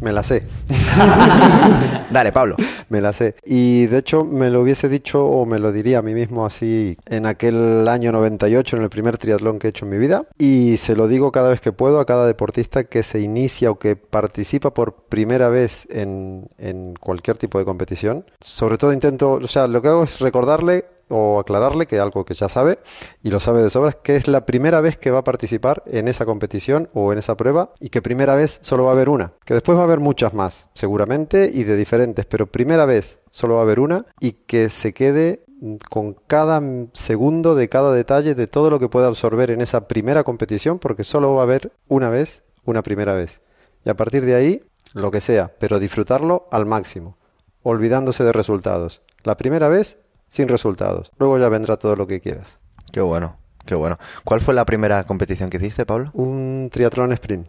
Me 0.00 0.10
la 0.10 0.24
sé. 0.24 0.42
Dale, 2.10 2.32
Pablo. 2.32 2.56
Me 2.88 3.00
la 3.00 3.12
sé. 3.12 3.36
Y 3.44 3.86
de 3.86 3.98
hecho 3.98 4.24
me 4.24 4.50
lo 4.50 4.60
hubiese 4.60 4.88
dicho 4.88 5.24
o 5.24 5.46
me 5.46 5.60
lo 5.60 5.70
diría 5.70 5.98
a 5.98 6.02
mí 6.02 6.12
mismo 6.12 6.44
así 6.44 6.96
en 7.06 7.24
aquel 7.24 7.86
año 7.86 8.10
98, 8.10 8.76
en 8.76 8.82
el 8.82 8.90
primer 8.90 9.16
triatlón 9.16 9.60
que 9.60 9.68
he 9.68 9.70
hecho 9.70 9.84
en 9.84 9.92
mi 9.92 9.98
vida. 9.98 10.24
Y 10.38 10.76
se 10.78 10.96
lo 10.96 11.06
digo 11.06 11.30
cada 11.30 11.50
vez 11.50 11.60
que 11.60 11.70
puedo 11.70 12.00
a 12.00 12.06
cada 12.06 12.26
deportista 12.26 12.82
que 12.82 13.04
se 13.04 13.20
inicia 13.20 13.70
o 13.70 13.78
que 13.78 13.94
participa 13.94 14.74
por 14.74 14.94
primera 14.94 15.48
vez 15.48 15.86
en, 15.90 16.48
en 16.58 16.94
cualquier 16.94 17.38
tipo 17.38 17.60
de 17.60 17.64
competición. 17.64 18.24
Sobre 18.40 18.78
todo 18.78 18.92
intento, 18.92 19.34
o 19.34 19.46
sea, 19.46 19.68
lo 19.68 19.80
que 19.82 19.88
hago 19.88 20.02
es 20.02 20.18
recordarle 20.18 20.84
o 21.12 21.38
aclararle 21.38 21.86
que 21.86 22.00
algo 22.00 22.24
que 22.24 22.34
ya 22.34 22.48
sabe 22.48 22.78
y 23.22 23.30
lo 23.30 23.38
sabe 23.38 23.62
de 23.62 23.70
sobras, 23.70 23.96
que 23.96 24.16
es 24.16 24.26
la 24.26 24.46
primera 24.46 24.80
vez 24.80 24.96
que 24.96 25.10
va 25.10 25.18
a 25.18 25.24
participar 25.24 25.82
en 25.86 26.08
esa 26.08 26.24
competición 26.24 26.88
o 26.94 27.12
en 27.12 27.18
esa 27.18 27.36
prueba 27.36 27.72
y 27.80 27.90
que 27.90 28.02
primera 28.02 28.34
vez 28.34 28.58
solo 28.62 28.84
va 28.84 28.90
a 28.90 28.94
haber 28.94 29.08
una, 29.08 29.32
que 29.44 29.54
después 29.54 29.76
va 29.76 29.82
a 29.82 29.84
haber 29.84 30.00
muchas 30.00 30.34
más, 30.34 30.70
seguramente 30.74 31.50
y 31.52 31.64
de 31.64 31.76
diferentes, 31.76 32.26
pero 32.26 32.46
primera 32.46 32.86
vez 32.86 33.20
solo 33.30 33.54
va 33.54 33.60
a 33.60 33.64
haber 33.64 33.80
una 33.80 34.04
y 34.20 34.32
que 34.32 34.68
se 34.68 34.92
quede 34.94 35.44
mm, 35.60 35.76
con 35.90 36.14
cada 36.26 36.62
segundo 36.92 37.54
de 37.54 37.68
cada 37.68 37.92
detalle 37.92 38.34
de 38.34 38.46
todo 38.46 38.70
lo 38.70 38.80
que 38.80 38.88
pueda 38.88 39.08
absorber 39.08 39.50
en 39.50 39.60
esa 39.60 39.86
primera 39.88 40.24
competición, 40.24 40.78
porque 40.78 41.04
solo 41.04 41.34
va 41.34 41.40
a 41.40 41.44
haber 41.44 41.72
una 41.88 42.08
vez, 42.08 42.42
una 42.64 42.82
primera 42.82 43.14
vez. 43.14 43.42
Y 43.84 43.90
a 43.90 43.96
partir 43.96 44.24
de 44.24 44.34
ahí, 44.34 44.62
lo 44.94 45.10
que 45.10 45.20
sea, 45.20 45.52
pero 45.58 45.78
disfrutarlo 45.78 46.46
al 46.50 46.66
máximo, 46.66 47.16
olvidándose 47.62 48.24
de 48.24 48.32
resultados. 48.32 49.02
La 49.24 49.36
primera 49.36 49.68
vez 49.68 49.98
sin 50.32 50.48
resultados. 50.48 51.12
Luego 51.18 51.38
ya 51.38 51.50
vendrá 51.50 51.76
todo 51.76 51.94
lo 51.94 52.06
que 52.06 52.20
quieras. 52.22 52.58
Qué 52.90 53.02
bueno, 53.02 53.36
qué 53.66 53.74
bueno. 53.74 53.98
¿Cuál 54.24 54.40
fue 54.40 54.54
la 54.54 54.64
primera 54.64 55.04
competición 55.04 55.50
que 55.50 55.58
hiciste, 55.58 55.84
Pablo? 55.84 56.10
Un 56.14 56.70
triatlón 56.72 57.12
sprint 57.12 57.46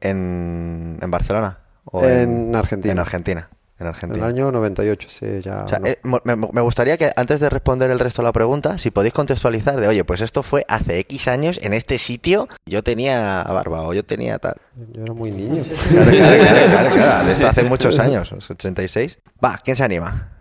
¿En, 0.00 0.98
en 1.00 1.10
Barcelona? 1.10 1.58
¿O 1.84 2.04
en 2.04 2.54
Argentina. 2.56 2.92
En 2.92 2.98
Argentina. 2.98 3.48
En 3.78 3.82
En 3.82 3.86
el 3.86 3.94
Argentina. 3.94 4.26
año 4.26 4.50
98, 4.50 5.08
sí, 5.08 5.26
ya. 5.40 5.62
O 5.64 5.68
sea, 5.68 5.78
no. 5.78 5.86
eh, 5.86 6.00
me, 6.02 6.34
me 6.34 6.60
gustaría 6.60 6.96
que 6.96 7.12
antes 7.14 7.38
de 7.38 7.48
responder 7.48 7.88
el 7.92 8.00
resto 8.00 8.22
de 8.22 8.26
la 8.26 8.32
pregunta, 8.32 8.76
si 8.78 8.90
podéis 8.90 9.14
contextualizar 9.14 9.78
de, 9.80 9.86
oye, 9.86 10.02
pues 10.04 10.20
esto 10.20 10.42
fue 10.42 10.64
hace 10.68 10.98
X 10.98 11.28
años 11.28 11.60
en 11.62 11.72
este 11.72 11.98
sitio, 11.98 12.48
yo 12.66 12.82
tenía 12.82 13.44
barba 13.44 13.82
o 13.82 13.94
yo 13.94 14.04
tenía 14.04 14.40
tal. 14.40 14.56
Yo 14.92 15.04
era 15.04 15.14
muy 15.14 15.30
niño. 15.30 15.62
Claro, 15.90 16.10
claro, 16.10 16.36
claro, 16.42 16.70
claro, 16.70 16.90
claro. 16.96 17.26
De 17.26 17.32
esto 17.32 17.46
hace 17.46 17.62
muchos 17.62 17.98
años, 18.00 18.32
86. 18.32 19.18
Va, 19.44 19.58
¿quién 19.62 19.76
se 19.76 19.84
anima? 19.84 20.32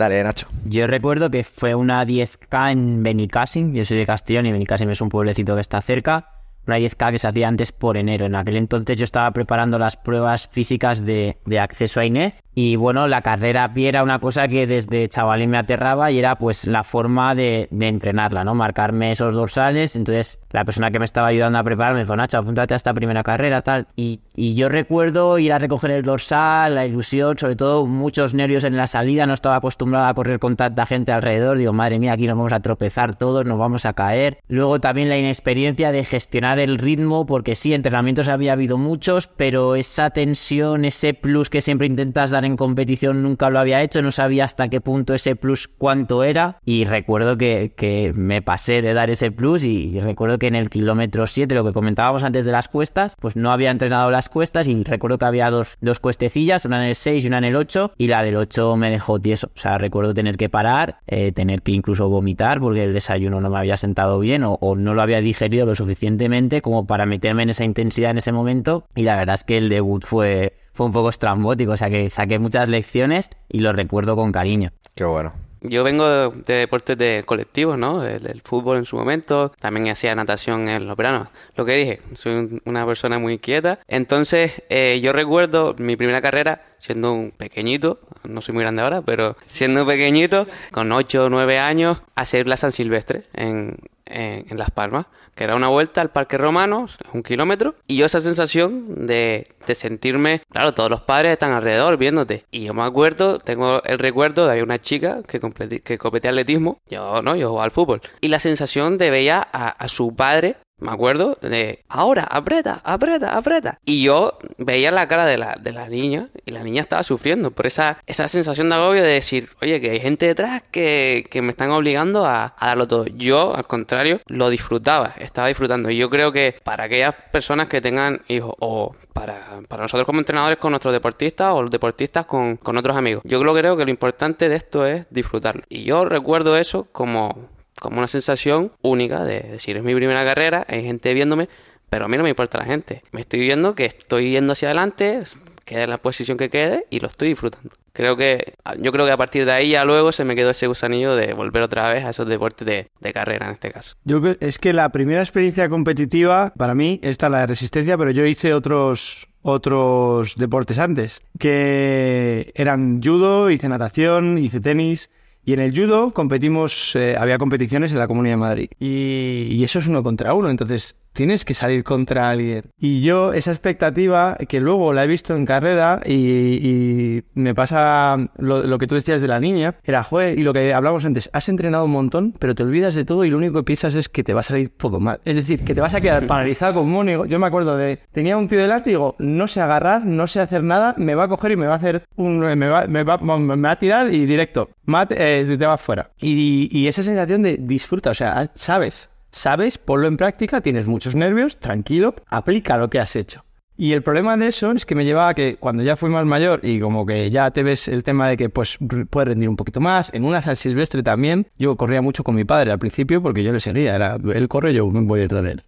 Dale, 0.00 0.24
Nacho. 0.24 0.48
Yo 0.64 0.86
recuerdo 0.86 1.30
que 1.30 1.44
fue 1.44 1.74
una 1.74 2.02
10K 2.06 2.72
en 2.72 3.02
Benicàssim, 3.02 3.74
yo 3.74 3.84
soy 3.84 3.98
de 3.98 4.06
Castellón 4.06 4.46
y 4.46 4.52
Benicàssim 4.52 4.88
es 4.88 5.02
un 5.02 5.10
pueblecito 5.10 5.54
que 5.54 5.60
está 5.60 5.82
cerca. 5.82 6.39
Una 6.66 6.78
10K 6.78 7.12
que 7.12 7.18
se 7.18 7.28
hacía 7.28 7.48
antes 7.48 7.72
por 7.72 7.96
enero. 7.96 8.26
En 8.26 8.34
aquel 8.34 8.56
entonces 8.56 8.96
yo 8.96 9.04
estaba 9.04 9.30
preparando 9.32 9.78
las 9.78 9.96
pruebas 9.96 10.48
físicas 10.48 11.04
de, 11.04 11.36
acceso 11.60 12.00
a 12.00 12.04
INEF 12.04 12.40
y 12.54 12.76
bueno, 12.76 13.08
la 13.08 13.22
carrera 13.22 13.64
a 13.64 13.74
pie 13.74 13.88
era 13.88 14.02
una 14.02 14.18
cosa 14.18 14.48
que 14.48 14.66
desde 14.66 15.08
chavalín 15.08 15.50
me 15.50 15.58
aterraba 15.58 16.10
y 16.10 16.18
era 16.18 16.36
pues 16.36 16.66
la 16.66 16.82
forma 16.84 17.34
de, 17.34 17.68
entrenarla, 17.70 18.44
¿no? 18.44 18.54
Marcarme 18.54 19.12
esos 19.12 19.34
dorsales. 19.34 19.96
Entonces 19.96 20.38
la 20.50 20.64
persona 20.64 20.90
que 20.90 20.98
me 20.98 21.04
estaba 21.04 21.28
ayudando 21.28 21.58
a 21.58 21.64
preparar 21.64 21.94
me 21.94 22.00
dijo, 22.00 22.16
Nacho, 22.16 22.38
apúntate 22.38 22.74
a 22.74 22.76
esta 22.76 22.94
primera 22.94 23.22
carrera, 23.22 23.62
tal. 23.62 23.88
Y 23.96 24.20
yo 24.54 24.68
recuerdo 24.68 25.38
ir 25.38 25.52
a 25.52 25.58
recoger 25.58 25.90
el 25.92 26.02
dorsal, 26.02 26.74
la 26.74 26.86
ilusión, 26.86 27.38
sobre 27.38 27.56
todo 27.56 27.86
muchos 27.86 28.34
nervios 28.34 28.64
en 28.64 28.76
la 28.76 28.86
salida, 28.86 29.26
no 29.26 29.34
estaba 29.34 29.56
acostumbrado 29.56 30.06
a 30.06 30.14
correr 30.14 30.38
con 30.38 30.56
tanta 30.56 30.86
gente 30.86 31.12
alrededor. 31.12 31.58
Digo, 31.58 31.72
madre 31.72 31.98
mía, 31.98 32.12
aquí 32.12 32.26
nos 32.26 32.36
vamos 32.36 32.52
a 32.52 32.60
tropezar 32.60 33.16
todos, 33.16 33.44
nos 33.44 33.58
vamos 33.58 33.86
a 33.86 33.92
caer. 33.92 34.38
Luego 34.48 34.80
también 34.80 35.08
la 35.08 35.18
inexperiencia 35.18 35.92
de 35.92 36.04
gestionar 36.04 36.49
el 36.58 36.78
ritmo, 36.78 37.26
porque 37.26 37.54
sí, 37.54 37.74
entrenamientos 37.74 38.28
había 38.28 38.52
habido 38.52 38.78
muchos, 38.78 39.28
pero 39.28 39.76
esa 39.76 40.10
tensión, 40.10 40.84
ese 40.84 41.14
plus 41.14 41.50
que 41.50 41.60
siempre 41.60 41.86
intentas 41.86 42.30
dar 42.30 42.44
en 42.44 42.56
competición 42.56 43.22
nunca 43.22 43.50
lo 43.50 43.58
había 43.58 43.82
hecho, 43.82 44.02
no 44.02 44.10
sabía 44.10 44.44
hasta 44.44 44.68
qué 44.68 44.80
punto 44.80 45.14
ese 45.14 45.36
plus 45.36 45.68
cuánto 45.68 46.24
era. 46.24 46.58
Y 46.64 46.84
recuerdo 46.84 47.38
que, 47.38 47.72
que 47.76 48.12
me 48.14 48.42
pasé 48.42 48.82
de 48.82 48.94
dar 48.94 49.10
ese 49.10 49.30
plus 49.30 49.64
y, 49.64 49.98
recuerdo 50.00 50.38
que 50.38 50.46
en 50.46 50.54
el 50.54 50.70
kilómetro 50.70 51.26
7, 51.26 51.54
lo 51.54 51.64
que 51.64 51.72
comentábamos 51.72 52.24
antes 52.24 52.44
de 52.44 52.52
las 52.52 52.68
cuestas, 52.68 53.16
pues 53.20 53.36
no 53.36 53.52
había 53.52 53.70
entrenado 53.70 54.10
las 54.10 54.28
cuestas 54.28 54.66
y 54.66 54.82
recuerdo 54.82 55.18
que 55.18 55.24
había 55.24 55.50
dos, 55.50 55.76
dos 55.80 56.00
cuestecillas, 56.00 56.64
una 56.64 56.82
en 56.82 56.90
el 56.90 56.96
6 56.96 57.24
y 57.24 57.26
una 57.28 57.38
en 57.38 57.44
el 57.44 57.56
8 57.56 57.92
y 57.98 58.08
la 58.08 58.22
del 58.22 58.36
8 58.36 58.76
me 58.76 58.90
dejó 58.90 59.20
tieso, 59.20 59.50
o 59.54 59.58
sea, 59.58 59.78
recuerdo 59.78 60.14
tener 60.14 60.36
que 60.36 60.48
parar, 60.48 60.98
eh, 61.06 61.32
tener 61.32 61.62
que 61.62 61.72
incluso 61.72 62.08
vomitar 62.08 62.60
porque 62.60 62.84
el 62.84 62.92
desayuno 62.92 63.40
no 63.40 63.50
me 63.50 63.58
había 63.58 63.76
sentado 63.76 64.18
bien 64.18 64.42
o 64.44 64.58
no 64.76 64.94
lo 64.94 65.02
había 65.02 65.20
digerido 65.20 65.66
lo 65.66 65.74
suficientemente 65.74 66.39
como 66.62 66.86
para 66.86 67.06
meterme 67.06 67.42
en 67.42 67.50
esa 67.50 67.64
intensidad 67.64 68.10
en 68.12 68.18
ese 68.18 68.32
momento 68.32 68.86
y 68.94 69.02
la 69.02 69.16
verdad 69.16 69.34
es 69.34 69.44
que 69.44 69.58
el 69.58 69.68
debut 69.68 70.04
fue, 70.04 70.56
fue 70.72 70.86
un 70.86 70.92
poco 70.92 71.08
estrambótico, 71.10 71.72
o 71.72 71.76
sea 71.76 71.90
que 71.90 72.08
saqué 72.10 72.38
muchas 72.38 72.68
lecciones 72.68 73.30
y 73.48 73.58
lo 73.60 73.72
recuerdo 73.72 74.16
con 74.16 74.32
cariño. 74.32 74.72
Qué 74.94 75.04
bueno. 75.04 75.32
Yo 75.62 75.84
vengo 75.84 76.08
de, 76.08 76.30
de 76.46 76.54
deportes 76.54 76.96
de 76.96 77.22
colectivos, 77.26 77.76
¿no? 77.76 78.00
De- 78.00 78.18
del 78.18 78.40
fútbol 78.40 78.78
en 78.78 78.86
su 78.86 78.96
momento. 78.96 79.52
También 79.60 79.88
hacía 79.88 80.14
natación 80.14 80.70
en 80.70 80.86
los 80.86 80.96
veranos. 80.96 81.28
Lo 81.54 81.66
que 81.66 81.74
dije, 81.76 82.00
soy 82.14 82.32
un- 82.32 82.62
una 82.64 82.86
persona 82.86 83.18
muy 83.18 83.36
quieta. 83.38 83.78
Entonces, 83.86 84.62
eh, 84.70 85.00
yo 85.02 85.12
recuerdo 85.12 85.74
mi 85.76 85.96
primera 85.96 86.22
carrera 86.22 86.62
siendo 86.78 87.12
un 87.12 87.30
pequeñito, 87.32 88.00
no 88.24 88.40
soy 88.40 88.54
muy 88.54 88.62
grande 88.64 88.80
ahora, 88.80 89.02
pero 89.02 89.36
siendo 89.44 89.82
un 89.82 89.86
pequeñito, 89.86 90.46
con 90.72 90.90
8 90.92 91.24
o 91.26 91.28
9 91.28 91.58
años, 91.58 92.00
hacer 92.14 92.48
la 92.48 92.56
San 92.56 92.72
Silvestre 92.72 93.24
en, 93.34 93.76
en, 94.10 94.58
Las 94.58 94.70
Palmas, 94.70 95.06
que 95.34 95.44
era 95.44 95.56
una 95.56 95.68
vuelta 95.68 96.00
al 96.00 96.10
Parque 96.10 96.36
Romano, 96.36 96.86
un 97.12 97.22
kilómetro, 97.22 97.74
y 97.86 97.96
yo 97.96 98.06
esa 98.06 98.20
sensación 98.20 99.06
de, 99.06 99.46
de 99.66 99.74
sentirme, 99.74 100.42
claro, 100.50 100.74
todos 100.74 100.90
los 100.90 101.00
padres 101.00 101.32
están 101.32 101.52
alrededor 101.52 101.96
viéndote, 101.96 102.44
y 102.50 102.64
yo 102.64 102.74
me 102.74 102.82
acuerdo, 102.82 103.38
tengo 103.38 103.82
el 103.84 103.98
recuerdo 103.98 104.46
de 104.46 104.62
una 104.62 104.78
chica 104.78 105.22
que, 105.26 105.40
completi- 105.40 105.80
que 105.82 105.98
competía 105.98 106.30
atletismo, 106.30 106.78
yo 106.88 107.22
no, 107.22 107.36
yo 107.36 107.48
jugaba 107.48 107.64
al 107.64 107.70
fútbol, 107.70 108.00
y 108.20 108.28
la 108.28 108.38
sensación 108.40 108.98
de 108.98 109.10
veía 109.10 109.40
a 109.40 109.88
su 109.88 110.14
padre 110.14 110.56
me 110.80 110.92
acuerdo 110.92 111.36
de 111.40 111.84
ahora, 111.88 112.24
aprieta, 112.24 112.80
aprieta, 112.84 113.36
aprieta. 113.36 113.78
Y 113.84 114.02
yo 114.02 114.38
veía 114.58 114.90
la 114.90 115.08
cara 115.08 115.26
de 115.26 115.38
la, 115.38 115.56
de 115.60 115.72
la 115.72 115.88
niña 115.88 116.28
y 116.44 116.50
la 116.50 116.62
niña 116.62 116.82
estaba 116.82 117.02
sufriendo 117.02 117.50
por 117.50 117.66
esa, 117.66 117.98
esa 118.06 118.28
sensación 118.28 118.68
de 118.68 118.74
agobio 118.74 119.02
de 119.02 119.12
decir, 119.12 119.50
oye, 119.62 119.80
que 119.80 119.90
hay 119.90 120.00
gente 120.00 120.26
detrás 120.26 120.62
que, 120.70 121.26
que 121.30 121.42
me 121.42 121.50
están 121.50 121.70
obligando 121.70 122.26
a, 122.26 122.54
a 122.56 122.66
darlo 122.66 122.88
todo. 122.88 123.06
Yo, 123.06 123.54
al 123.54 123.66
contrario, 123.66 124.20
lo 124.26 124.50
disfrutaba, 124.50 125.14
estaba 125.18 125.48
disfrutando. 125.48 125.90
Y 125.90 125.96
yo 125.96 126.10
creo 126.10 126.32
que 126.32 126.54
para 126.64 126.84
aquellas 126.84 127.14
personas 127.30 127.68
que 127.68 127.80
tengan 127.80 128.22
hijos 128.28 128.54
o 128.60 128.94
para, 129.12 129.60
para 129.68 129.82
nosotros 129.82 130.06
como 130.06 130.20
entrenadores 130.20 130.58
con 130.58 130.72
nuestros 130.72 130.92
deportistas 130.92 131.52
o 131.52 131.62
los 131.62 131.70
deportistas 131.70 132.26
con, 132.26 132.56
con 132.56 132.76
otros 132.76 132.96
amigos, 132.96 133.22
yo 133.24 133.40
creo, 133.40 133.54
creo 133.54 133.76
que 133.76 133.84
lo 133.84 133.90
importante 133.90 134.48
de 134.48 134.56
esto 134.56 134.86
es 134.86 135.06
disfrutarlo. 135.10 135.62
Y 135.68 135.84
yo 135.84 136.04
recuerdo 136.04 136.56
eso 136.56 136.86
como 136.92 137.48
como 137.80 137.98
una 137.98 138.06
sensación 138.06 138.70
única 138.82 139.24
de 139.24 139.40
decir 139.40 139.76
es 139.76 139.82
mi 139.82 139.94
primera 139.94 140.24
carrera, 140.24 140.64
hay 140.68 140.84
gente 140.84 141.12
viéndome, 141.14 141.48
pero 141.88 142.04
a 142.04 142.08
mí 142.08 142.16
no 142.16 142.22
me 142.22 142.28
importa 142.28 142.58
la 142.58 142.64
gente. 142.64 143.02
Me 143.10 143.22
estoy 143.22 143.40
viendo 143.40 143.74
que 143.74 143.86
estoy 143.86 144.30
yendo 144.30 144.52
hacia 144.52 144.68
adelante, 144.68 145.24
quede 145.64 145.82
en 145.82 145.90
la 145.90 145.96
posición 145.96 146.38
que 146.38 146.50
quede 146.50 146.86
y 146.90 147.00
lo 147.00 147.08
estoy 147.08 147.28
disfrutando. 147.28 147.70
Creo 147.92 148.16
que, 148.16 148.54
yo 148.78 148.92
creo 148.92 149.06
que 149.06 149.12
a 149.12 149.16
partir 149.16 149.44
de 149.44 149.52
ahí 149.52 149.70
ya 149.70 149.84
luego 149.84 150.12
se 150.12 150.24
me 150.24 150.36
quedó 150.36 150.50
ese 150.50 150.68
gusanillo 150.68 151.16
de 151.16 151.32
volver 151.34 151.62
otra 151.62 151.92
vez 151.92 152.04
a 152.04 152.10
esos 152.10 152.28
deportes 152.28 152.64
de, 152.66 152.88
de 153.00 153.12
carrera 153.12 153.46
en 153.46 153.52
este 153.52 153.72
caso. 153.72 153.94
Yo 154.04 154.20
es 154.38 154.58
que 154.58 154.72
la 154.72 154.90
primera 154.90 155.20
experiencia 155.20 155.68
competitiva, 155.68 156.52
para 156.56 156.74
mí, 156.74 157.00
está 157.02 157.28
la 157.28 157.40
de 157.40 157.46
resistencia, 157.48 157.98
pero 157.98 158.12
yo 158.12 158.24
hice 158.26 158.54
otros 158.54 159.26
otros 159.42 160.34
deportes 160.36 160.78
antes, 160.78 161.22
que 161.38 162.52
eran 162.54 163.02
judo, 163.02 163.50
hice 163.50 163.68
natación, 163.68 164.38
hice 164.38 164.60
tenis. 164.60 165.10
Y 165.44 165.52
en 165.54 165.60
el 165.60 165.74
judo 165.74 166.12
competimos, 166.12 166.94
eh, 166.96 167.16
había 167.18 167.38
competiciones 167.38 167.92
en 167.92 167.98
la 167.98 168.08
Comunidad 168.08 168.34
de 168.34 168.40
Madrid. 168.40 168.70
Y, 168.78 169.48
y 169.50 169.64
eso 169.64 169.78
es 169.78 169.86
uno 169.86 170.02
contra 170.02 170.34
uno, 170.34 170.50
entonces 170.50 170.96
tienes 171.12 171.44
que 171.44 171.54
salir 171.54 171.84
contra 171.84 172.30
alguien. 172.30 172.64
Y 172.78 173.02
yo 173.02 173.32
esa 173.32 173.50
expectativa, 173.50 174.36
que 174.48 174.60
luego 174.60 174.92
la 174.92 175.04
he 175.04 175.06
visto 175.06 175.34
en 175.34 175.46
carrera 175.46 176.00
y, 176.04 177.22
me 177.34 177.54
pasa 177.54 178.16
lo, 178.36 178.78
que 178.78 178.86
tú 178.86 178.94
decías 178.94 179.22
de 179.22 179.28
la 179.28 179.40
niña, 179.40 179.76
era, 179.84 180.02
joder, 180.02 180.38
y 180.38 180.42
lo 180.42 180.52
que 180.52 180.72
hablamos 180.72 181.04
antes, 181.04 181.30
has 181.32 181.48
entrenado 181.48 181.84
un 181.84 181.92
montón, 181.92 182.34
pero 182.38 182.54
te 182.54 182.62
olvidas 182.62 182.94
de 182.94 183.04
todo 183.04 183.24
y 183.24 183.30
lo 183.30 183.38
único 183.38 183.58
que 183.60 183.64
piensas 183.64 183.94
es 183.94 184.08
que 184.08 184.24
te 184.24 184.34
va 184.34 184.40
a 184.40 184.44
salir 184.44 184.70
todo 184.70 185.00
mal. 185.00 185.20
Es 185.24 185.36
decir, 185.36 185.64
que 185.64 185.74
te 185.74 185.80
vas 185.80 185.94
a 185.94 186.00
quedar 186.00 186.26
paralizado 186.26 186.74
como 186.74 187.00
un. 187.00 187.28
Yo 187.28 187.38
me 187.38 187.46
acuerdo 187.46 187.76
de, 187.76 187.98
tenía 188.12 188.36
un 188.36 188.48
tío 188.48 188.58
delante 188.58 188.90
y 188.90 188.92
digo, 188.92 189.16
no 189.18 189.48
sé 189.48 189.60
agarrar, 189.60 190.04
no 190.04 190.26
sé 190.26 190.40
hacer 190.40 190.62
nada, 190.62 190.94
me 190.96 191.14
va 191.14 191.24
a 191.24 191.28
coger 191.28 191.52
y 191.52 191.56
me 191.56 191.66
va 191.66 191.74
a 191.74 191.76
hacer 191.76 192.04
un, 192.16 192.38
me 192.38 192.68
va, 192.68 192.86
me 192.86 193.02
va, 193.02 193.18
me 193.18 193.56
va 193.56 193.70
a 193.70 193.78
tirar 193.78 194.12
y 194.12 194.26
directo, 194.26 194.70
eh, 195.10 195.56
te 195.58 195.66
vas 195.66 195.80
fuera. 195.80 196.10
Y 196.18 196.86
esa 196.86 197.02
sensación 197.02 197.42
de 197.42 197.56
disfruta, 197.58 198.10
o 198.10 198.14
sea, 198.14 198.50
sabes, 198.54 199.10
sabes, 199.30 199.78
ponlo 199.78 200.08
en 200.08 200.16
práctica, 200.16 200.60
tienes 200.60 200.86
muchos 200.86 201.14
nervios, 201.14 201.58
tranquilo, 201.58 202.14
aplica 202.26 202.76
lo 202.76 202.90
que 202.90 203.00
has 203.00 203.16
hecho. 203.16 203.44
Y 203.76 203.94
el 203.94 204.02
problema 204.02 204.36
de 204.36 204.46
eso 204.46 204.72
es 204.72 204.84
que 204.84 204.94
me 204.94 205.06
llevaba 205.06 205.30
a 205.30 205.34
que 205.34 205.56
cuando 205.56 205.82
ya 205.82 205.96
fui 205.96 206.10
más 206.10 206.26
mayor 206.26 206.60
y 206.62 206.80
como 206.80 207.06
que 207.06 207.30
ya 207.30 207.50
te 207.50 207.62
ves 207.62 207.88
el 207.88 208.02
tema 208.02 208.28
de 208.28 208.36
que 208.36 208.50
pues 208.50 208.76
puedes 209.08 209.28
rendir 209.28 209.48
un 209.48 209.56
poquito 209.56 209.80
más, 209.80 210.12
en 210.12 210.26
una 210.26 210.42
San 210.42 210.54
Silvestre 210.54 211.02
también, 211.02 211.46
yo 211.58 211.76
corría 211.76 212.02
mucho 212.02 212.22
con 212.22 212.34
mi 212.34 212.44
padre 212.44 212.72
al 212.72 212.78
principio 212.78 213.22
porque 213.22 213.42
yo 213.42 213.54
le 213.54 213.60
seguía, 213.60 213.94
era, 213.94 214.18
él 214.34 214.48
corre, 214.48 214.74
yo 214.74 214.86
voy 214.86 215.20
detrás 215.20 215.42
de 215.44 215.52
él. 215.52 215.64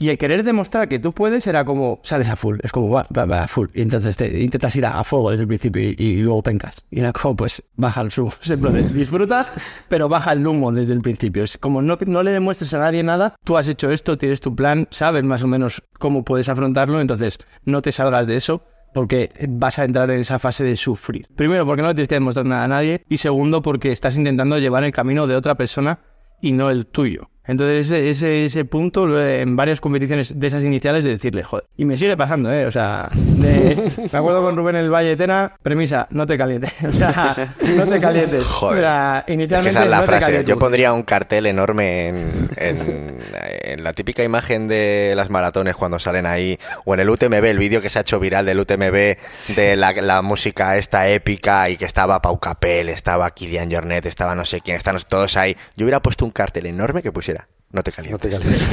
Y 0.00 0.08
el 0.08 0.16
querer 0.16 0.42
demostrar 0.44 0.88
que 0.88 0.98
tú 0.98 1.12
puedes 1.12 1.46
era 1.46 1.66
como, 1.66 2.00
sales 2.04 2.26
a 2.28 2.34
full, 2.34 2.58
es 2.62 2.72
como, 2.72 2.88
va, 2.88 3.06
va, 3.14 3.26
va, 3.26 3.42
a 3.44 3.48
full. 3.48 3.68
Y 3.74 3.82
entonces 3.82 4.16
te 4.16 4.40
intentas 4.40 4.74
ir 4.74 4.86
a, 4.86 5.04
fuego 5.04 5.30
desde 5.30 5.42
el 5.42 5.48
principio 5.48 5.82
y, 5.82 6.16
luego 6.16 6.42
pencas. 6.42 6.82
Y 6.90 7.00
era 7.00 7.12
como, 7.12 7.36
pues, 7.36 7.62
baja 7.76 8.00
el 8.00 8.10
sumo. 8.10 8.32
Disfruta, 8.94 9.52
pero 9.90 10.08
baja 10.08 10.32
el 10.32 10.46
humo 10.46 10.72
desde 10.72 10.94
el 10.94 11.02
principio. 11.02 11.44
Es 11.44 11.58
como 11.58 11.82
no, 11.82 11.98
no 12.06 12.22
le 12.22 12.30
demuestres 12.30 12.72
a 12.72 12.78
nadie 12.78 13.02
nada, 13.02 13.36
tú 13.44 13.58
has 13.58 13.68
hecho 13.68 13.90
esto, 13.90 14.16
tienes 14.16 14.40
tu 14.40 14.56
plan, 14.56 14.88
sabes 14.90 15.22
más 15.22 15.42
o 15.42 15.46
menos 15.46 15.82
cómo 15.98 16.24
puedes 16.24 16.48
afrontarlo, 16.48 16.98
entonces 17.02 17.36
no 17.66 17.82
te 17.82 17.92
salgas 17.92 18.26
de 18.26 18.36
eso 18.36 18.64
porque 18.94 19.30
vas 19.50 19.78
a 19.78 19.84
entrar 19.84 20.10
en 20.10 20.20
esa 20.20 20.38
fase 20.38 20.64
de 20.64 20.76
sufrir. 20.76 21.28
Primero, 21.36 21.66
porque 21.66 21.82
no 21.82 21.88
le 21.88 21.94
tienes 21.94 22.08
que 22.08 22.14
demostrar 22.14 22.46
nada 22.46 22.64
a 22.64 22.68
nadie. 22.68 23.04
Y 23.06 23.18
segundo, 23.18 23.60
porque 23.60 23.92
estás 23.92 24.16
intentando 24.16 24.58
llevar 24.58 24.82
el 24.82 24.92
camino 24.92 25.26
de 25.26 25.36
otra 25.36 25.56
persona 25.56 26.00
y 26.40 26.52
no 26.52 26.70
el 26.70 26.86
tuyo. 26.86 27.30
Entonces 27.46 27.86
ese, 27.90 28.10
ese, 28.10 28.44
ese 28.44 28.64
punto 28.64 29.20
en 29.20 29.56
varias 29.56 29.80
competiciones 29.80 30.38
de 30.38 30.46
esas 30.46 30.62
iniciales 30.62 31.02
de 31.04 31.10
decirle, 31.10 31.42
joder. 31.42 31.64
Y 31.76 31.84
me 31.84 31.96
sigue 31.96 32.16
pasando, 32.16 32.52
¿eh? 32.52 32.66
O 32.66 32.70
sea, 32.70 33.08
de- 33.12 33.90
me 34.12 34.18
acuerdo 34.18 34.42
con 34.42 34.56
Rubén 34.56 34.76
el 34.76 34.90
Valle 34.90 35.16
Tena, 35.16 35.56
premisa, 35.62 36.06
no 36.10 36.26
te 36.26 36.36
calientes. 36.38 36.72
O 36.84 36.92
sea, 36.92 37.54
no 37.76 37.86
te 37.86 37.98
calientes. 38.00 38.44
Joder. 38.44 38.78
O 38.78 38.80
sea, 38.82 39.18
Es 39.20 39.24
que 39.26 39.32
inicialmente 39.32 39.70
esa 39.70 39.84
es 39.84 39.90
la 39.90 39.98
no 39.98 40.02
frase. 40.04 40.44
Yo 40.44 40.58
pondría 40.58 40.92
un 40.92 41.02
cartel 41.02 41.46
enorme 41.46 42.08
en, 42.08 42.30
en- 42.56 43.20
en 43.62 43.84
la 43.84 43.92
típica 43.94 44.22
imagen 44.22 44.68
de 44.68 45.14
las 45.16 45.30
maratones 45.30 45.76
cuando 45.76 45.98
salen 45.98 46.26
ahí, 46.26 46.58
o 46.84 46.94
en 46.94 47.00
el 47.00 47.08
UTMB, 47.08 47.44
el 47.44 47.58
vídeo 47.58 47.80
que 47.80 47.88
se 47.88 47.98
ha 47.98 48.02
hecho 48.02 48.18
viral 48.20 48.44
del 48.46 48.58
UTMB, 48.60 49.16
de 49.56 49.76
la, 49.76 49.92
la 49.92 50.22
música 50.22 50.76
esta 50.76 51.08
épica 51.08 51.68
y 51.70 51.76
que 51.76 51.84
estaba 51.84 52.20
Pau 52.20 52.38
Capel, 52.38 52.88
estaba 52.88 53.30
Kilian 53.30 53.70
Jornet, 53.70 54.06
estaba 54.06 54.34
no 54.34 54.44
sé 54.44 54.60
quién, 54.60 54.76
están 54.76 54.98
todos 55.08 55.36
ahí. 55.36 55.56
Yo 55.76 55.84
hubiera 55.84 56.00
puesto 56.00 56.24
un 56.24 56.30
cartel 56.32 56.66
enorme 56.66 57.02
que 57.02 57.12
pusiera. 57.12 57.39
No 57.72 57.82
te 57.84 57.90
No 57.90 57.96
calientes. 57.96 58.30
te 58.30 58.30
calientes. 58.38 58.68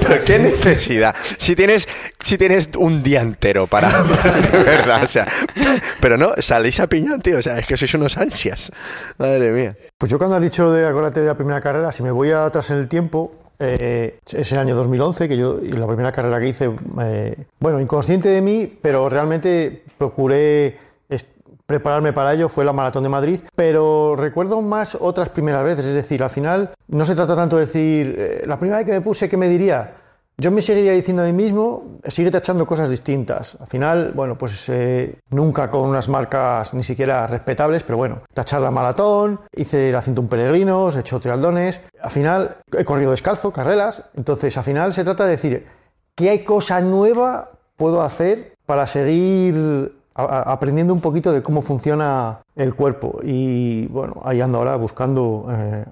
Pero 0.00 0.24
qué 0.24 0.38
necesidad. 0.38 1.14
Si 1.38 1.56
tienes, 1.56 1.88
si 2.22 2.36
tienes 2.36 2.68
un 2.76 3.02
día 3.02 3.22
entero 3.22 3.66
para, 3.66 3.88
para- 4.04 4.40
de 4.40 4.58
verdad, 4.58 5.02
o 5.02 5.06
sea, 5.06 5.26
pero 6.00 6.18
no, 6.18 6.34
salís 6.38 6.78
a 6.80 6.86
piñón, 6.88 7.20
tío, 7.20 7.38
o 7.38 7.42
sea, 7.42 7.58
es 7.58 7.66
que 7.66 7.76
sois 7.76 7.94
unos 7.94 8.16
ansias. 8.18 8.70
Madre 9.18 9.50
mía. 9.52 9.76
Pues 9.96 10.10
yo 10.12 10.18
cuando 10.18 10.36
has 10.36 10.42
dicho 10.42 10.70
de 10.72 10.86
acuérdate 10.86 11.20
de 11.20 11.26
la 11.26 11.34
primera 11.34 11.60
carrera, 11.60 11.90
si 11.92 12.02
me 12.02 12.10
voy 12.10 12.30
atrás 12.32 12.70
en 12.70 12.78
el 12.78 12.88
tiempo, 12.88 13.32
eh, 13.58 14.18
es 14.30 14.52
el 14.52 14.58
año 14.58 14.74
2011, 14.76 15.28
que 15.28 15.36
yo, 15.36 15.58
y 15.62 15.70
la 15.72 15.86
primera 15.86 16.12
carrera 16.12 16.38
que 16.40 16.48
hice, 16.48 16.70
eh, 17.00 17.34
bueno, 17.60 17.80
inconsciente 17.80 18.28
de 18.28 18.42
mí, 18.42 18.78
pero 18.82 19.08
realmente 19.08 19.84
procuré 19.96 20.76
prepararme 21.66 22.12
para 22.12 22.34
ello 22.34 22.48
fue 22.48 22.64
la 22.64 22.72
Maratón 22.72 23.02
de 23.02 23.08
Madrid, 23.08 23.40
pero 23.56 24.16
recuerdo 24.16 24.60
más 24.60 24.96
otras 25.00 25.28
primeras 25.28 25.64
veces, 25.64 25.86
es 25.86 25.94
decir, 25.94 26.22
al 26.22 26.30
final 26.30 26.70
no 26.88 27.04
se 27.04 27.14
trata 27.14 27.34
tanto 27.34 27.56
de 27.56 27.66
decir, 27.66 28.16
eh, 28.18 28.42
la 28.46 28.58
primera 28.58 28.78
vez 28.78 28.86
que 28.86 28.92
me 28.92 29.00
puse, 29.00 29.28
¿qué 29.28 29.36
me 29.36 29.48
diría? 29.48 29.94
Yo 30.36 30.50
me 30.50 30.62
seguiría 30.62 30.92
diciendo 30.92 31.22
a 31.22 31.26
mí 31.26 31.32
mismo, 31.32 31.84
sigue 32.08 32.28
tachando 32.28 32.66
cosas 32.66 32.88
distintas. 32.88 33.56
Al 33.60 33.68
final, 33.68 34.10
bueno, 34.16 34.36
pues 34.36 34.68
eh, 34.68 35.20
nunca 35.30 35.70
con 35.70 35.88
unas 35.88 36.08
marcas 36.08 36.74
ni 36.74 36.82
siquiera 36.82 37.28
respetables, 37.28 37.84
pero 37.84 37.98
bueno, 37.98 38.22
tachar 38.32 38.60
la 38.60 38.72
maratón, 38.72 39.38
hice 39.54 39.92
la 39.92 40.02
un 40.04 40.26
peregrinos, 40.26 40.96
he 40.96 41.00
hecho 41.00 41.20
trialdones. 41.20 41.82
Al 42.02 42.10
final, 42.10 42.56
he 42.76 42.84
corrido 42.84 43.12
descalzo, 43.12 43.52
carreras. 43.52 44.02
Entonces, 44.16 44.56
al 44.56 44.64
final 44.64 44.92
se 44.92 45.04
trata 45.04 45.24
de 45.24 45.30
decir, 45.30 45.66
¿qué 46.16 46.42
cosa 46.42 46.80
nueva 46.80 47.52
puedo 47.76 48.02
hacer 48.02 48.54
para 48.66 48.88
seguir 48.88 49.92
aprendiendo 50.14 50.92
un 50.92 51.00
poquito 51.00 51.32
de 51.32 51.42
cómo 51.42 51.60
funciona 51.62 52.40
el 52.56 52.74
cuerpo? 52.74 53.18
Y 53.22 53.86
bueno, 53.88 54.20
ahí 54.24 54.40
ando 54.40 54.58
ahora 54.58 54.76
buscando. 54.76 55.46
Eh, 55.50 55.84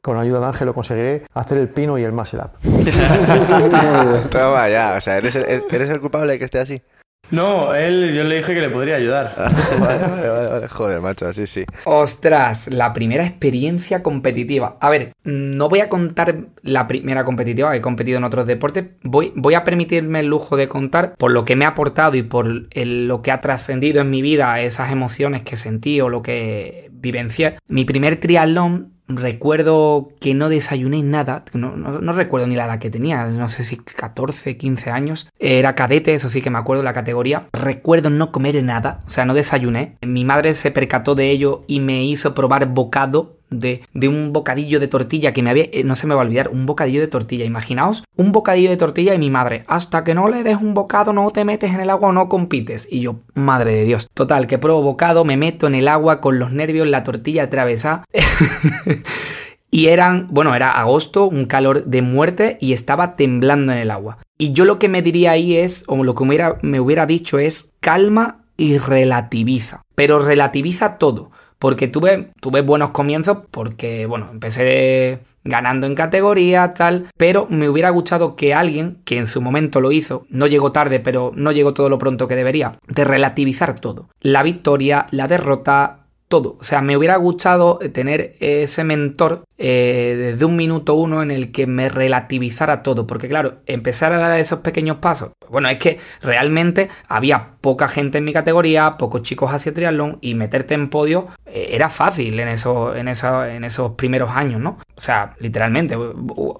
con 0.00 0.16
ayuda 0.16 0.38
de 0.38 0.46
Ángel 0.46 0.66
lo 0.66 0.74
conseguiré 0.74 1.24
hacer 1.34 1.58
el 1.58 1.68
pino 1.68 1.98
y 1.98 2.04
el 2.04 2.12
muscle 2.12 2.38
up. 2.38 2.50
Toma 4.30 4.68
ya, 4.68 4.94
o 4.96 5.00
sea, 5.00 5.16
¿eres 5.16 5.34
el, 5.34 5.64
eres 5.68 5.90
el 5.90 6.00
culpable 6.00 6.34
de 6.34 6.38
que 6.38 6.44
esté 6.44 6.60
así. 6.60 6.80
No, 7.30 7.74
él, 7.74 8.14
yo 8.14 8.24
le 8.24 8.36
dije 8.36 8.54
que 8.54 8.60
le 8.60 8.70
podría 8.70 8.96
ayudar. 8.96 9.34
Joder, 10.70 11.00
macho, 11.00 11.26
así 11.26 11.46
sí. 11.46 11.64
Ostras, 11.84 12.68
la 12.68 12.92
primera 12.92 13.24
experiencia 13.24 14.02
competitiva. 14.02 14.76
A 14.80 14.90
ver, 14.90 15.12
no 15.24 15.68
voy 15.68 15.80
a 15.80 15.88
contar 15.88 16.36
la 16.62 16.86
primera 16.86 17.24
competitiva, 17.24 17.74
he 17.74 17.80
competido 17.80 18.18
en 18.18 18.24
otros 18.24 18.46
deportes. 18.46 18.86
Voy, 19.02 19.32
voy 19.34 19.54
a 19.54 19.64
permitirme 19.64 20.20
el 20.20 20.26
lujo 20.26 20.56
de 20.56 20.68
contar 20.68 21.14
por 21.16 21.32
lo 21.32 21.44
que 21.44 21.56
me 21.56 21.64
ha 21.64 21.68
aportado 21.68 22.16
y 22.16 22.22
por 22.22 22.46
lo 22.46 23.22
que 23.22 23.32
ha 23.32 23.40
trascendido 23.40 24.00
en 24.00 24.10
mi 24.10 24.22
vida, 24.22 24.60
esas 24.60 24.90
emociones 24.90 25.42
que 25.42 25.56
sentí 25.56 26.00
o 26.00 26.08
lo 26.08 26.22
que 26.22 26.90
vivencié. 26.92 27.58
Mi 27.68 27.84
primer 27.84 28.16
triatlón 28.16 28.95
Recuerdo 29.08 30.08
que 30.20 30.34
no 30.34 30.48
desayuné 30.48 31.02
nada, 31.02 31.44
no, 31.52 32.12
recuerdo 32.12 32.46
ni 32.46 32.56
la 32.56 32.66
edad 32.66 32.78
que 32.78 32.90
tenía, 32.90 33.26
no 33.26 33.48
sé 33.48 33.62
si 33.62 33.76
14, 33.76 34.56
15 34.56 34.90
años. 34.90 35.30
Era 35.38 35.74
cadete, 35.74 36.14
eso 36.14 36.28
sí 36.28 36.42
que 36.42 36.50
me 36.50 36.58
acuerdo 36.58 36.82
la 36.82 36.92
categoría. 36.92 37.48
Recuerdo 37.52 38.10
no 38.10 38.32
comer 38.32 38.62
nada, 38.64 39.00
o 39.06 39.10
sea, 39.10 39.24
no 39.24 39.34
desayuné. 39.34 39.96
Mi 40.02 40.24
madre 40.24 40.54
se 40.54 40.70
percató 40.70 41.14
de 41.14 41.30
ello 41.30 41.64
y 41.66 41.80
me 41.80 42.04
hizo 42.04 42.34
probar 42.34 42.66
bocado 42.66 43.35
de, 43.50 43.82
un 44.08 44.32
bocadillo 44.32 44.80
de 44.80 44.88
tortilla 44.88 45.32
que 45.32 45.42
me 45.42 45.50
había, 45.50 45.64
eh, 45.72 45.82
no 45.84 45.94
se 45.94 46.06
me 46.06 46.14
va 46.14 46.22
a 46.22 46.24
olvidar, 46.24 46.48
un 46.48 46.66
bocadillo 46.66 47.00
de 47.00 47.08
tortilla. 47.08 47.44
Imaginaos 47.44 48.04
un 48.16 48.32
bocadillo 48.32 48.70
de 48.70 48.76
tortilla 48.76 49.14
y 49.14 49.18
mi 49.18 49.30
madre, 49.30 49.64
hasta 49.66 50.04
que 50.04 50.14
no 50.14 50.28
le 50.28 50.42
des 50.42 50.60
un 50.60 50.74
bocado 50.74 51.12
no 51.12 51.30
te 51.30 51.44
metes 51.44 51.74
en 51.74 51.80
el 51.80 51.90
agua 51.90 52.12
no 52.12 52.28
compites. 52.28 52.88
Y 52.90 53.00
yo, 53.00 53.16
madre 53.34 53.72
de 53.72 53.84
Dios. 53.84 54.08
Total, 54.14 54.46
que 54.46 54.58
pruebo 54.58 54.82
bocado, 54.82 55.24
me 55.24 55.36
meto 55.36 55.66
en 55.66 55.74
el 55.74 55.88
agua 55.88 56.20
con 56.20 56.38
los 56.38 56.52
nervios, 56.52 56.86
la 56.86 57.04
tortilla 57.04 57.44
atravesada. 57.44 58.04
y 59.70 59.86
eran, 59.86 60.28
bueno, 60.30 60.54
era 60.54 60.72
agosto, 60.72 61.26
un 61.26 61.46
calor 61.46 61.84
de 61.84 62.02
muerte 62.02 62.58
y 62.60 62.72
estaba 62.72 63.16
temblando 63.16 63.72
en 63.72 63.78
el 63.78 63.90
agua. 63.90 64.18
Y 64.38 64.52
yo 64.52 64.64
lo 64.64 64.78
que 64.78 64.88
me 64.88 65.02
diría 65.02 65.32
ahí 65.32 65.56
es, 65.56 65.84
o 65.88 66.02
lo 66.04 66.14
que 66.14 66.24
me 66.62 66.80
hubiera 66.80 67.06
dicho 67.06 67.38
es, 67.38 67.72
calma 67.80 68.44
y 68.56 68.78
relativiza. 68.78 69.82
Pero 69.94 70.18
relativiza 70.18 70.98
todo. 70.98 71.30
Porque 71.58 71.88
tuve, 71.88 72.30
tuve 72.40 72.60
buenos 72.60 72.90
comienzos, 72.90 73.38
porque, 73.50 74.06
bueno, 74.06 74.28
empecé 74.30 75.20
ganando 75.44 75.86
en 75.86 75.94
categoría, 75.94 76.74
tal, 76.74 77.06
pero 77.16 77.46
me 77.48 77.68
hubiera 77.68 77.90
gustado 77.90 78.36
que 78.36 78.52
alguien, 78.52 78.98
que 79.04 79.16
en 79.16 79.26
su 79.26 79.40
momento 79.40 79.80
lo 79.80 79.92
hizo, 79.92 80.26
no 80.28 80.46
llegó 80.46 80.72
tarde, 80.72 81.00
pero 81.00 81.32
no 81.34 81.52
llegó 81.52 81.72
todo 81.72 81.88
lo 81.88 81.98
pronto 81.98 82.28
que 82.28 82.36
debería, 82.36 82.72
de 82.88 83.04
relativizar 83.04 83.78
todo. 83.78 84.08
La 84.20 84.42
victoria, 84.42 85.06
la 85.10 85.28
derrota, 85.28 86.06
todo. 86.28 86.56
O 86.60 86.64
sea, 86.64 86.82
me 86.82 86.96
hubiera 86.96 87.16
gustado 87.16 87.78
tener 87.92 88.34
ese 88.40 88.84
mentor 88.84 89.44
eh, 89.58 90.32
desde 90.32 90.44
un 90.44 90.56
minuto 90.56 90.94
uno 90.94 91.22
en 91.22 91.30
el 91.30 91.52
que 91.52 91.66
me 91.66 91.88
relativizara 91.88 92.82
todo. 92.82 93.06
Porque 93.06 93.28
claro, 93.28 93.58
empezar 93.66 94.12
a 94.12 94.18
dar 94.18 94.38
esos 94.38 94.60
pequeños 94.60 94.98
pasos. 94.98 95.32
Bueno, 95.50 95.68
es 95.68 95.78
que 95.78 95.98
realmente 96.22 96.88
había 97.08 97.52
poca 97.60 97.88
gente 97.88 98.18
en 98.18 98.24
mi 98.24 98.32
categoría, 98.32 98.96
pocos 98.98 99.22
chicos 99.22 99.52
hacia 99.52 99.74
triatlón 99.74 100.18
y 100.20 100.34
meterte 100.34 100.74
en 100.74 100.88
podio 100.88 101.28
eh, 101.46 101.70
era 101.72 101.88
fácil 101.88 102.38
en, 102.38 102.48
en 102.48 103.64
esos 103.64 103.92
primeros 103.96 104.30
años, 104.30 104.60
¿no? 104.60 104.78
O 104.96 105.00
sea, 105.00 105.34
literalmente, 105.40 105.96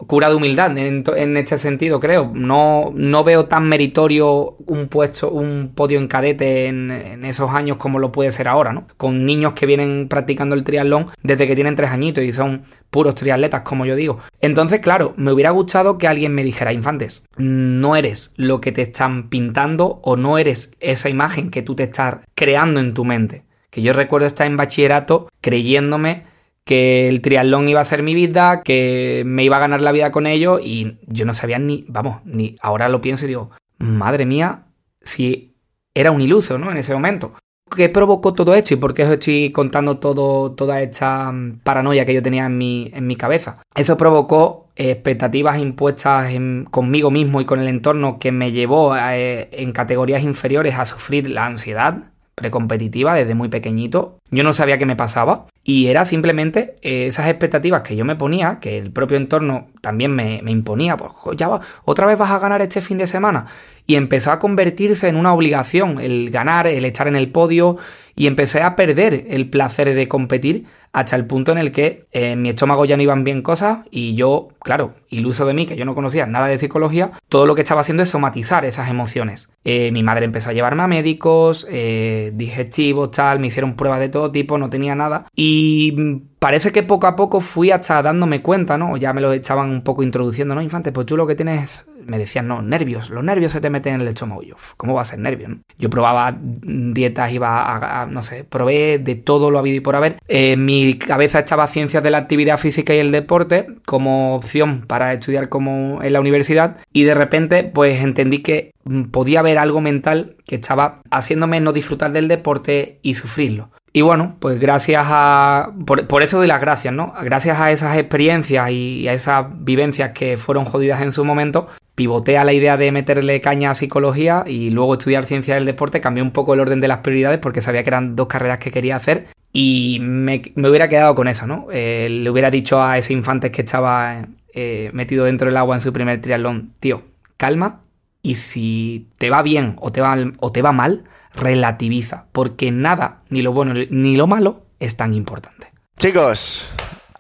cura 0.07 0.29
de 0.29 0.35
humildad 0.35 0.77
en, 0.77 1.37
este 1.37 1.57
sentido, 1.59 2.01
creo. 2.01 2.31
No, 2.35 2.93
no 2.95 3.25
veo 3.25 3.47
tan 3.47 3.69
meritorio 3.69 4.57
un 4.67 4.89
puesto, 4.89 5.31
un 5.31 5.73
podio 5.75 5.99
en 5.99 6.07
cadete 6.07 6.67
en, 6.67 6.91
en 6.91 7.25
esos 7.25 7.51
años 7.51 7.79
como 7.79 7.99
lo 7.99 8.13
puede 8.13 8.31
ser 8.31 8.49
ahora, 8.49 8.73
¿no? 8.73 8.87
Con 8.97 9.25
niños 9.25 9.55
que 9.55 9.65
vienen 9.67 10.09
practicando 10.09 10.55
el 10.55 10.65
triatlón 10.65 11.07
desde 11.23 11.47
que 11.47 11.55
tienen 11.55 11.77
tres 11.77 11.91
añitos 11.91 12.25
y 12.25 12.33
son 12.33 12.63
puros 12.91 13.15
triatletas, 13.15 13.63
como 13.63 13.87
yo 13.87 13.97
digo. 13.97 14.19
Entonces, 14.41 14.81
claro, 14.81 15.15
me 15.17 15.33
hubiera 15.33 15.51
gustado 15.51 15.99
que 15.99 16.09
alguien 16.09 16.35
me 16.35 16.45
dijera, 16.45 16.73
Infantes, 16.73 17.27
no 17.37 17.97
eres 17.97 18.35
lo 18.37 18.61
que 18.61 18.73
te 18.73 18.83
están 18.83 19.29
pintando 19.29 20.01
o 20.03 20.17
no 20.17 20.39
eres 20.39 20.77
esa 20.81 21.09
imagen 21.09 21.51
que 21.51 21.63
tú 21.63 21.75
te 21.75 21.85
estás 21.85 22.17
creando 22.35 22.81
en 22.81 22.95
tu 22.95 23.05
mente. 23.05 23.45
Que 23.71 23.83
yo 23.83 23.93
recuerdo 23.93 24.27
estar 24.27 24.47
en 24.47 24.57
bachillerato 24.57 25.29
creyéndome 25.41 26.25
que 26.65 27.09
el 27.09 27.21
triatlón 27.21 27.69
iba 27.69 27.81
a 27.81 27.85
ser 27.85 28.03
mi 28.03 28.13
vida, 28.13 28.63
que 28.63 29.23
me 29.25 29.45
iba 29.45 29.57
a 29.57 29.61
ganar 29.61 29.81
la 29.81 29.93
vida 29.93 30.11
con 30.11 30.27
ello 30.27 30.59
y 30.59 30.99
yo 31.07 31.25
no 31.25 31.33
sabía 31.33 31.61
ni, 31.61 31.85
vamos, 31.87 32.23
ni 32.25 32.57
ahora 32.61 32.89
lo 32.89 33.01
pienso 33.01 33.25
y 33.25 33.29
digo, 33.29 33.53
madre 33.79 34.27
mía, 34.27 34.65
si 35.01 35.55
era 35.95 36.11
un 36.11 36.21
iluso, 36.21 36.59
¿no? 36.59 36.71
En 36.71 36.77
ese 36.77 36.93
momento. 36.93 37.35
¿Qué 37.75 37.89
provocó 37.89 38.33
todo 38.33 38.55
esto 38.55 38.75
y 38.75 38.77
por 38.77 38.95
qué 38.95 39.03
os 39.03 39.11
estoy 39.11 39.51
contando 39.51 39.99
todo, 39.99 40.53
toda 40.53 40.81
esta 40.81 41.31
mm, 41.33 41.59
paranoia 41.63 42.05
que 42.05 42.15
yo 42.15 42.23
tenía 42.23 42.47
en 42.47 42.57
mi, 42.57 42.91
en 42.95 43.07
mi 43.07 43.17
cabeza? 43.17 43.59
Eso 43.75 43.97
provocó 43.97 44.69
expectativas 44.77 45.59
impuestas 45.59 46.33
conmigo 46.71 47.11
mismo 47.11 47.41
y 47.41 47.45
con 47.45 47.61
el 47.61 47.69
entorno 47.69 48.19
que 48.19 48.31
me 48.31 48.53
llevó 48.53 48.97
eh, 48.97 49.49
en 49.53 49.73
categorías 49.73 50.23
inferiores 50.23 50.79
a 50.79 50.87
sufrir 50.87 51.31
la 51.31 51.47
ansiedad 51.47 52.13
precompetitiva 52.37 53.15
desde 53.15 53.35
muy 53.35 53.49
pequeñito. 53.49 54.19
Yo 54.31 54.45
no 54.45 54.53
sabía 54.53 54.77
qué 54.77 54.85
me 54.85 54.95
pasaba 54.95 55.47
y 55.65 55.87
era 55.87 56.05
simplemente 56.05 56.77
eh, 56.83 57.07
esas 57.07 57.29
expectativas 57.29 57.81
que 57.81 57.97
yo 57.97 58.05
me 58.05 58.15
ponía, 58.15 58.59
que 58.61 58.79
el 58.79 58.93
propio 58.93 59.17
entorno 59.17 59.69
también 59.81 60.15
me, 60.15 60.41
me 60.43 60.51
imponía, 60.51 60.97
pues 60.97 61.13
ya 61.37 61.49
va, 61.49 61.61
otra 61.85 62.07
vez 62.07 62.19
vas 62.19 62.31
a 62.31 62.39
ganar 62.39 62.61
este 62.61 62.83
fin 62.83 62.99
de 62.99 63.07
semana 63.07 63.47
y 63.87 63.95
empezó 63.95 64.33
a 64.33 64.39
convertirse 64.39 65.09
en 65.09 65.17
una 65.17 65.33
obligación 65.33 66.01
el 66.01 66.31
ganar, 66.31 66.67
el 66.67 66.85
estar 66.85 67.09
en 67.09 67.17
el 67.17 67.31
podio 67.31 67.77
y 68.17 68.27
empecé 68.27 68.63
a 68.63 68.77
perder 68.77 69.27
el 69.29 69.49
placer 69.51 69.95
de 69.95 70.09
competir 70.09 70.65
hasta 70.93 71.15
el 71.15 71.27
punto 71.27 71.53
en 71.53 71.59
el 71.59 71.73
que 71.73 72.05
en 72.13 72.23
eh, 72.23 72.37
mi 72.37 72.49
estómago 72.49 72.87
ya 72.87 72.97
no 72.97 73.03
iban 73.03 73.23
bien 73.23 73.43
cosas 73.43 73.81
y 73.91 74.15
yo, 74.15 74.49
claro, 74.61 74.95
iluso 75.11 75.45
de 75.45 75.53
mí, 75.53 75.67
que 75.67 75.77
yo 75.77 75.85
no 75.85 75.95
conocía 75.95 76.25
nada 76.25 76.47
de 76.47 76.57
psicología, 76.57 77.13
todo 77.29 77.45
lo 77.45 77.55
que 77.55 77.61
estaba 77.61 77.83
haciendo 77.83 78.03
es 78.03 78.09
somatizar 78.09 78.65
esas 78.65 78.89
emociones. 78.89 79.53
Eh, 79.65 79.91
mi 79.93 80.03
madre 80.03 80.25
empezó 80.25 80.49
a 80.49 80.53
llevarme 80.55 80.83
a 80.83 80.87
médicos, 80.87 81.67
eh, 81.71 82.33
digestivos, 82.35 83.11
tal, 83.11 83.41
me 83.41 83.49
hicieron 83.49 83.77
pruebas 83.77 84.01
de 84.01 84.09
todo 84.09 84.33
tipo, 84.33 84.57
no 84.57 84.71
tenía 84.71 84.95
nada 84.95 85.27
y 85.37 86.23
parece 86.39 86.73
que 86.73 86.83
poco 86.83 87.07
a 87.07 87.15
poco 87.15 87.41
fui 87.41 87.71
hasta 87.71 88.03
dándome 88.03 88.41
cuenta, 88.41 88.79
¿no? 88.79 88.97
Ya 88.97 89.13
me 89.13 89.21
lo 89.21 89.35
echaban 89.35 89.69
un 89.69 89.83
poco 89.83 90.03
introduciendo, 90.03 90.55
¿no? 90.55 90.63
Infante, 90.63 90.93
pues 90.93 91.07
tú 91.07 91.19
lo 91.19 91.27
que 91.27 91.35
tienes 91.35 91.85
me 92.07 92.19
decían, 92.19 92.49
no, 92.49 92.63
nervios, 92.63 93.11
los 93.11 93.25
nervios 93.25 93.53
se 93.53 93.61
te 93.61 93.71
meten 93.71 93.95
en 93.95 94.01
el 94.03 94.09
estómago. 94.09 94.43
Yo, 94.43 94.57
¿cómo 94.77 94.95
va 94.95 95.03
a 95.03 95.05
ser 95.05 95.19
nervios? 95.19 95.51
Yo 95.79 95.91
probaba 95.91 96.37
dietas, 96.41 97.33
iba 97.33 98.03
a, 98.03 98.07
no 98.07 98.23
sé, 98.23 98.45
probé 98.45 98.99
de 98.99 99.17
todo 99.17 99.51
lo 99.51 99.59
habido 99.59 99.77
y 99.77 99.81
por 99.81 99.97
haber. 99.97 100.17
En 100.29 100.65
mi 100.65 100.95
cabeza 100.95 101.41
estaba 101.41 101.67
ciencias 101.67 102.03
de 102.03 102.11
la 102.11 102.19
actividad 102.19 102.59
física 102.59 102.95
y 102.95 102.99
el 102.99 103.13
deporte 103.13 103.67
como 103.85 104.37
opción 104.37 104.83
para 104.87 105.13
estudiar 105.13 105.49
como 105.49 106.03
en 106.03 106.13
la 106.13 106.21
universidad 106.21 106.79
y 106.93 107.05
de 107.05 107.15
repente 107.15 107.65
pues 107.65 108.03
entendí 108.03 108.39
que 108.39 108.73
podía 109.11 109.41
haber 109.41 109.59
algo 109.59 109.81
mental 109.81 110.37
que 110.47 110.57
estaba 110.57 111.03
haciéndome 111.11 111.61
no 111.61 111.73
disfrutar 111.73 112.13
del 112.13 112.29
deporte 112.29 112.99
y 113.03 113.15
sufrirlo. 113.15 113.71
Y 113.93 114.03
bueno, 114.03 114.37
pues 114.41 114.61
gracias 114.61 115.07
a. 115.09 115.73
Por, 115.87 116.23
eso 116.23 116.37
doy 116.37 116.47
las 116.47 116.61
gracias, 116.61 116.93
¿no? 116.93 117.15
Gracias 117.23 117.59
a 117.59 117.71
esas 117.71 117.97
experiencias 117.97 118.71
y 118.71 119.09
a 119.09 119.15
esas 119.15 119.47
vivencias 119.51 120.11
que 120.11 120.37
fueron 120.37 120.67
jodidas 120.67 121.01
en 121.01 121.13
su 121.13 121.25
momento, 121.25 121.67
pivoté 121.97 122.39
a 122.39 122.45
la 122.45 122.53
idea 122.53 122.77
de 122.77 122.93
meterle 122.93 123.41
caña 123.41 123.71
a 123.71 123.75
psicología 123.75 124.45
y 124.47 124.71
luego 124.71 124.93
estudiar 124.93 125.25
ciencia 125.25 125.57
del 125.57 125.65
deporte. 125.65 126.01
Cambié 126.01 126.23
un 126.23 126.31
poco 126.31 126.55
el 126.55 126.61
orden 126.61 126.81
de 126.81 126.87
las 126.87 126.99
prioridades 126.99 127.39
porque 127.41 127.61
sabía 127.61 127.83
que 127.83 127.91
eran 127.91 128.15
dos 128.15 128.29
carreras 128.29 128.59
que 128.59 128.71
quería 128.71 128.97
hacer 128.97 129.27
y 129.53 129.99
me, 130.03 130.43
hubiera 130.57 130.89
quedado 130.89 131.15
con 131.15 131.27
eso, 131.27 131.47
¿no? 131.47 131.67
Eh, 131.73 132.09
le 132.11 132.31
hubiera 132.31 132.51
dicho 132.51 132.83
a 132.83 132.99
ese 132.99 133.15
infante 133.15 133.51
que 133.51 133.63
estaba 133.63 134.27
eh, 134.53 134.91
metido 134.93 135.25
dentro 135.25 135.49
del 135.49 135.57
agua 135.57 135.75
en 135.75 135.81
su 135.81 135.93
primer 135.93 136.21
triatlón, 136.21 136.73
tío, 136.79 137.03
calma 137.39 137.81
y 138.23 138.35
si 138.35 139.09
te 139.17 139.31
va 139.31 139.43
bien 139.43 139.77
o 139.81 139.91
te 139.91 140.03
va, 140.03 140.17
o 140.41 140.53
te 140.53 140.61
va 140.61 140.73
mal, 140.73 141.05
relativiza, 141.35 142.27
porque 142.33 142.71
nada, 142.71 143.23
ni 143.31 143.41
lo 143.41 143.53
bueno 143.53 143.73
ni 143.89 144.17
lo 144.17 144.27
malo, 144.27 144.67
es 144.81 144.97
tan 144.99 145.15
importante. 145.15 145.73
Chicos, 145.99 146.71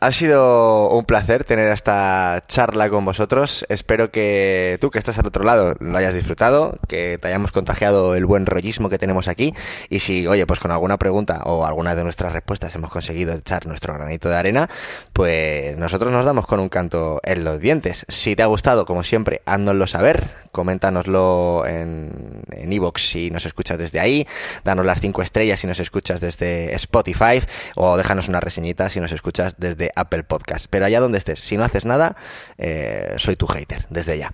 ha 0.00 0.12
sido 0.12 0.90
un 0.90 1.04
placer 1.04 1.44
tener 1.44 1.70
esta 1.70 2.42
charla 2.46 2.88
con 2.90 3.04
vosotros. 3.04 3.64
Espero 3.68 4.10
que 4.10 4.78
tú 4.80 4.90
que 4.90 4.98
estás 4.98 5.18
al 5.18 5.26
otro 5.26 5.44
lado 5.44 5.74
lo 5.80 5.96
hayas 5.96 6.14
disfrutado, 6.14 6.78
que 6.88 7.18
te 7.20 7.28
hayamos 7.28 7.52
contagiado 7.52 8.14
el 8.14 8.26
buen 8.26 8.46
rollismo 8.46 8.88
que 8.88 8.98
tenemos 8.98 9.28
aquí. 9.28 9.54
Y 9.88 10.00
si, 10.00 10.26
oye, 10.26 10.46
pues 10.46 10.60
con 10.60 10.70
alguna 10.70 10.98
pregunta 10.98 11.42
o 11.44 11.66
alguna 11.66 11.94
de 11.94 12.04
nuestras 12.04 12.32
respuestas 12.32 12.74
hemos 12.74 12.90
conseguido 12.90 13.34
echar 13.34 13.66
nuestro 13.66 13.94
granito 13.94 14.28
de 14.28 14.36
arena, 14.36 14.68
pues 15.12 15.76
nosotros 15.78 16.12
nos 16.12 16.24
damos 16.24 16.46
con 16.46 16.60
un 16.60 16.68
canto 16.68 17.20
en 17.22 17.44
los 17.44 17.60
dientes. 17.60 18.04
Si 18.08 18.36
te 18.36 18.42
ha 18.42 18.46
gustado, 18.46 18.86
como 18.86 19.04
siempre, 19.04 19.42
háznoslo 19.46 19.86
saber. 19.86 20.46
Coméntanoslo 20.52 21.64
en 21.66 22.42
en 22.50 22.72
iVoox 22.72 23.00
si 23.00 23.30
nos 23.30 23.46
escuchas 23.46 23.78
desde 23.78 24.00
ahí. 24.00 24.26
Danos 24.64 24.86
las 24.86 25.00
cinco 25.00 25.22
estrellas 25.22 25.60
si 25.60 25.66
nos 25.66 25.78
escuchas 25.78 26.20
desde 26.20 26.74
Spotify. 26.74 27.40
O 27.74 27.96
déjanos 27.96 28.28
una 28.28 28.40
reseñita 28.40 28.88
si 28.90 29.00
nos 29.00 29.12
escuchas 29.12 29.54
desde 29.58 29.92
Apple 29.96 30.22
Podcast. 30.24 30.66
Pero 30.70 30.86
allá 30.86 31.00
donde 31.00 31.18
estés, 31.18 31.40
si 31.40 31.56
no 31.56 31.64
haces 31.64 31.84
nada, 31.84 32.16
eh, 32.58 33.14
soy 33.18 33.36
tu 33.36 33.46
hater, 33.46 33.86
desde 33.90 34.18
ya. 34.18 34.30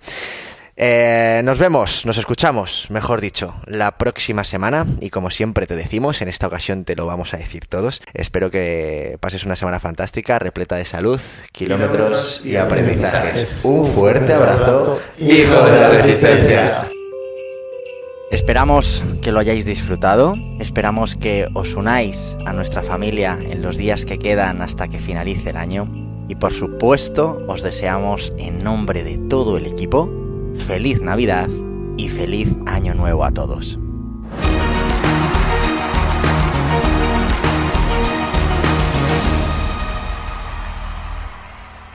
Eh, 0.75 1.41
nos 1.43 1.59
vemos, 1.59 2.03
nos 2.05 2.17
escuchamos, 2.17 2.87
mejor 2.89 3.21
dicho, 3.21 3.53
la 3.67 3.97
próxima 3.99 4.43
semana 4.43 4.87
y 5.01 5.11
como 5.11 5.29
siempre 5.29 5.67
te 5.67 5.75
decimos, 5.75 6.21
en 6.23 6.29
esta 6.29 6.47
ocasión 6.47 6.83
te 6.83 6.95
lo 6.95 7.05
vamos 7.05 7.33
a 7.33 7.37
decir 7.37 7.67
todos. 7.67 8.01
Espero 8.13 8.49
que 8.49 9.17
pases 9.19 9.43
una 9.45 9.55
semana 9.55 9.79
fantástica, 9.79 10.39
repleta 10.39 10.75
de 10.75 10.85
salud, 10.85 11.21
kilómetros 11.51 12.43
y 12.43 12.55
aprendizajes. 12.55 13.61
Un 13.63 13.85
fuerte 13.93 14.33
abrazo, 14.33 14.99
hijo 15.19 15.63
de 15.63 15.79
la 15.79 15.89
resistencia. 15.89 16.87
Esperamos 18.33 19.03
que 19.21 19.31
lo 19.31 19.37
hayáis 19.37 19.63
disfrutado, 19.63 20.33
esperamos 20.59 21.13
que 21.13 21.47
os 21.53 21.75
unáis 21.75 22.35
a 22.47 22.51
nuestra 22.51 22.81
familia 22.81 23.37
en 23.39 23.61
los 23.61 23.77
días 23.77 24.05
que 24.05 24.17
quedan 24.17 24.63
hasta 24.63 24.87
que 24.87 24.97
finalice 24.97 25.51
el 25.51 25.57
año 25.57 25.87
y 26.27 26.33
por 26.33 26.51
supuesto 26.51 27.37
os 27.47 27.61
deseamos 27.61 28.33
en 28.39 28.63
nombre 28.63 29.03
de 29.03 29.19
todo 29.19 29.55
el 29.55 29.67
equipo 29.67 30.09
feliz 30.55 30.99
Navidad 30.99 31.47
y 31.95 32.09
feliz 32.09 32.49
Año 32.65 32.95
Nuevo 32.95 33.23
a 33.23 33.29
todos. 33.29 33.77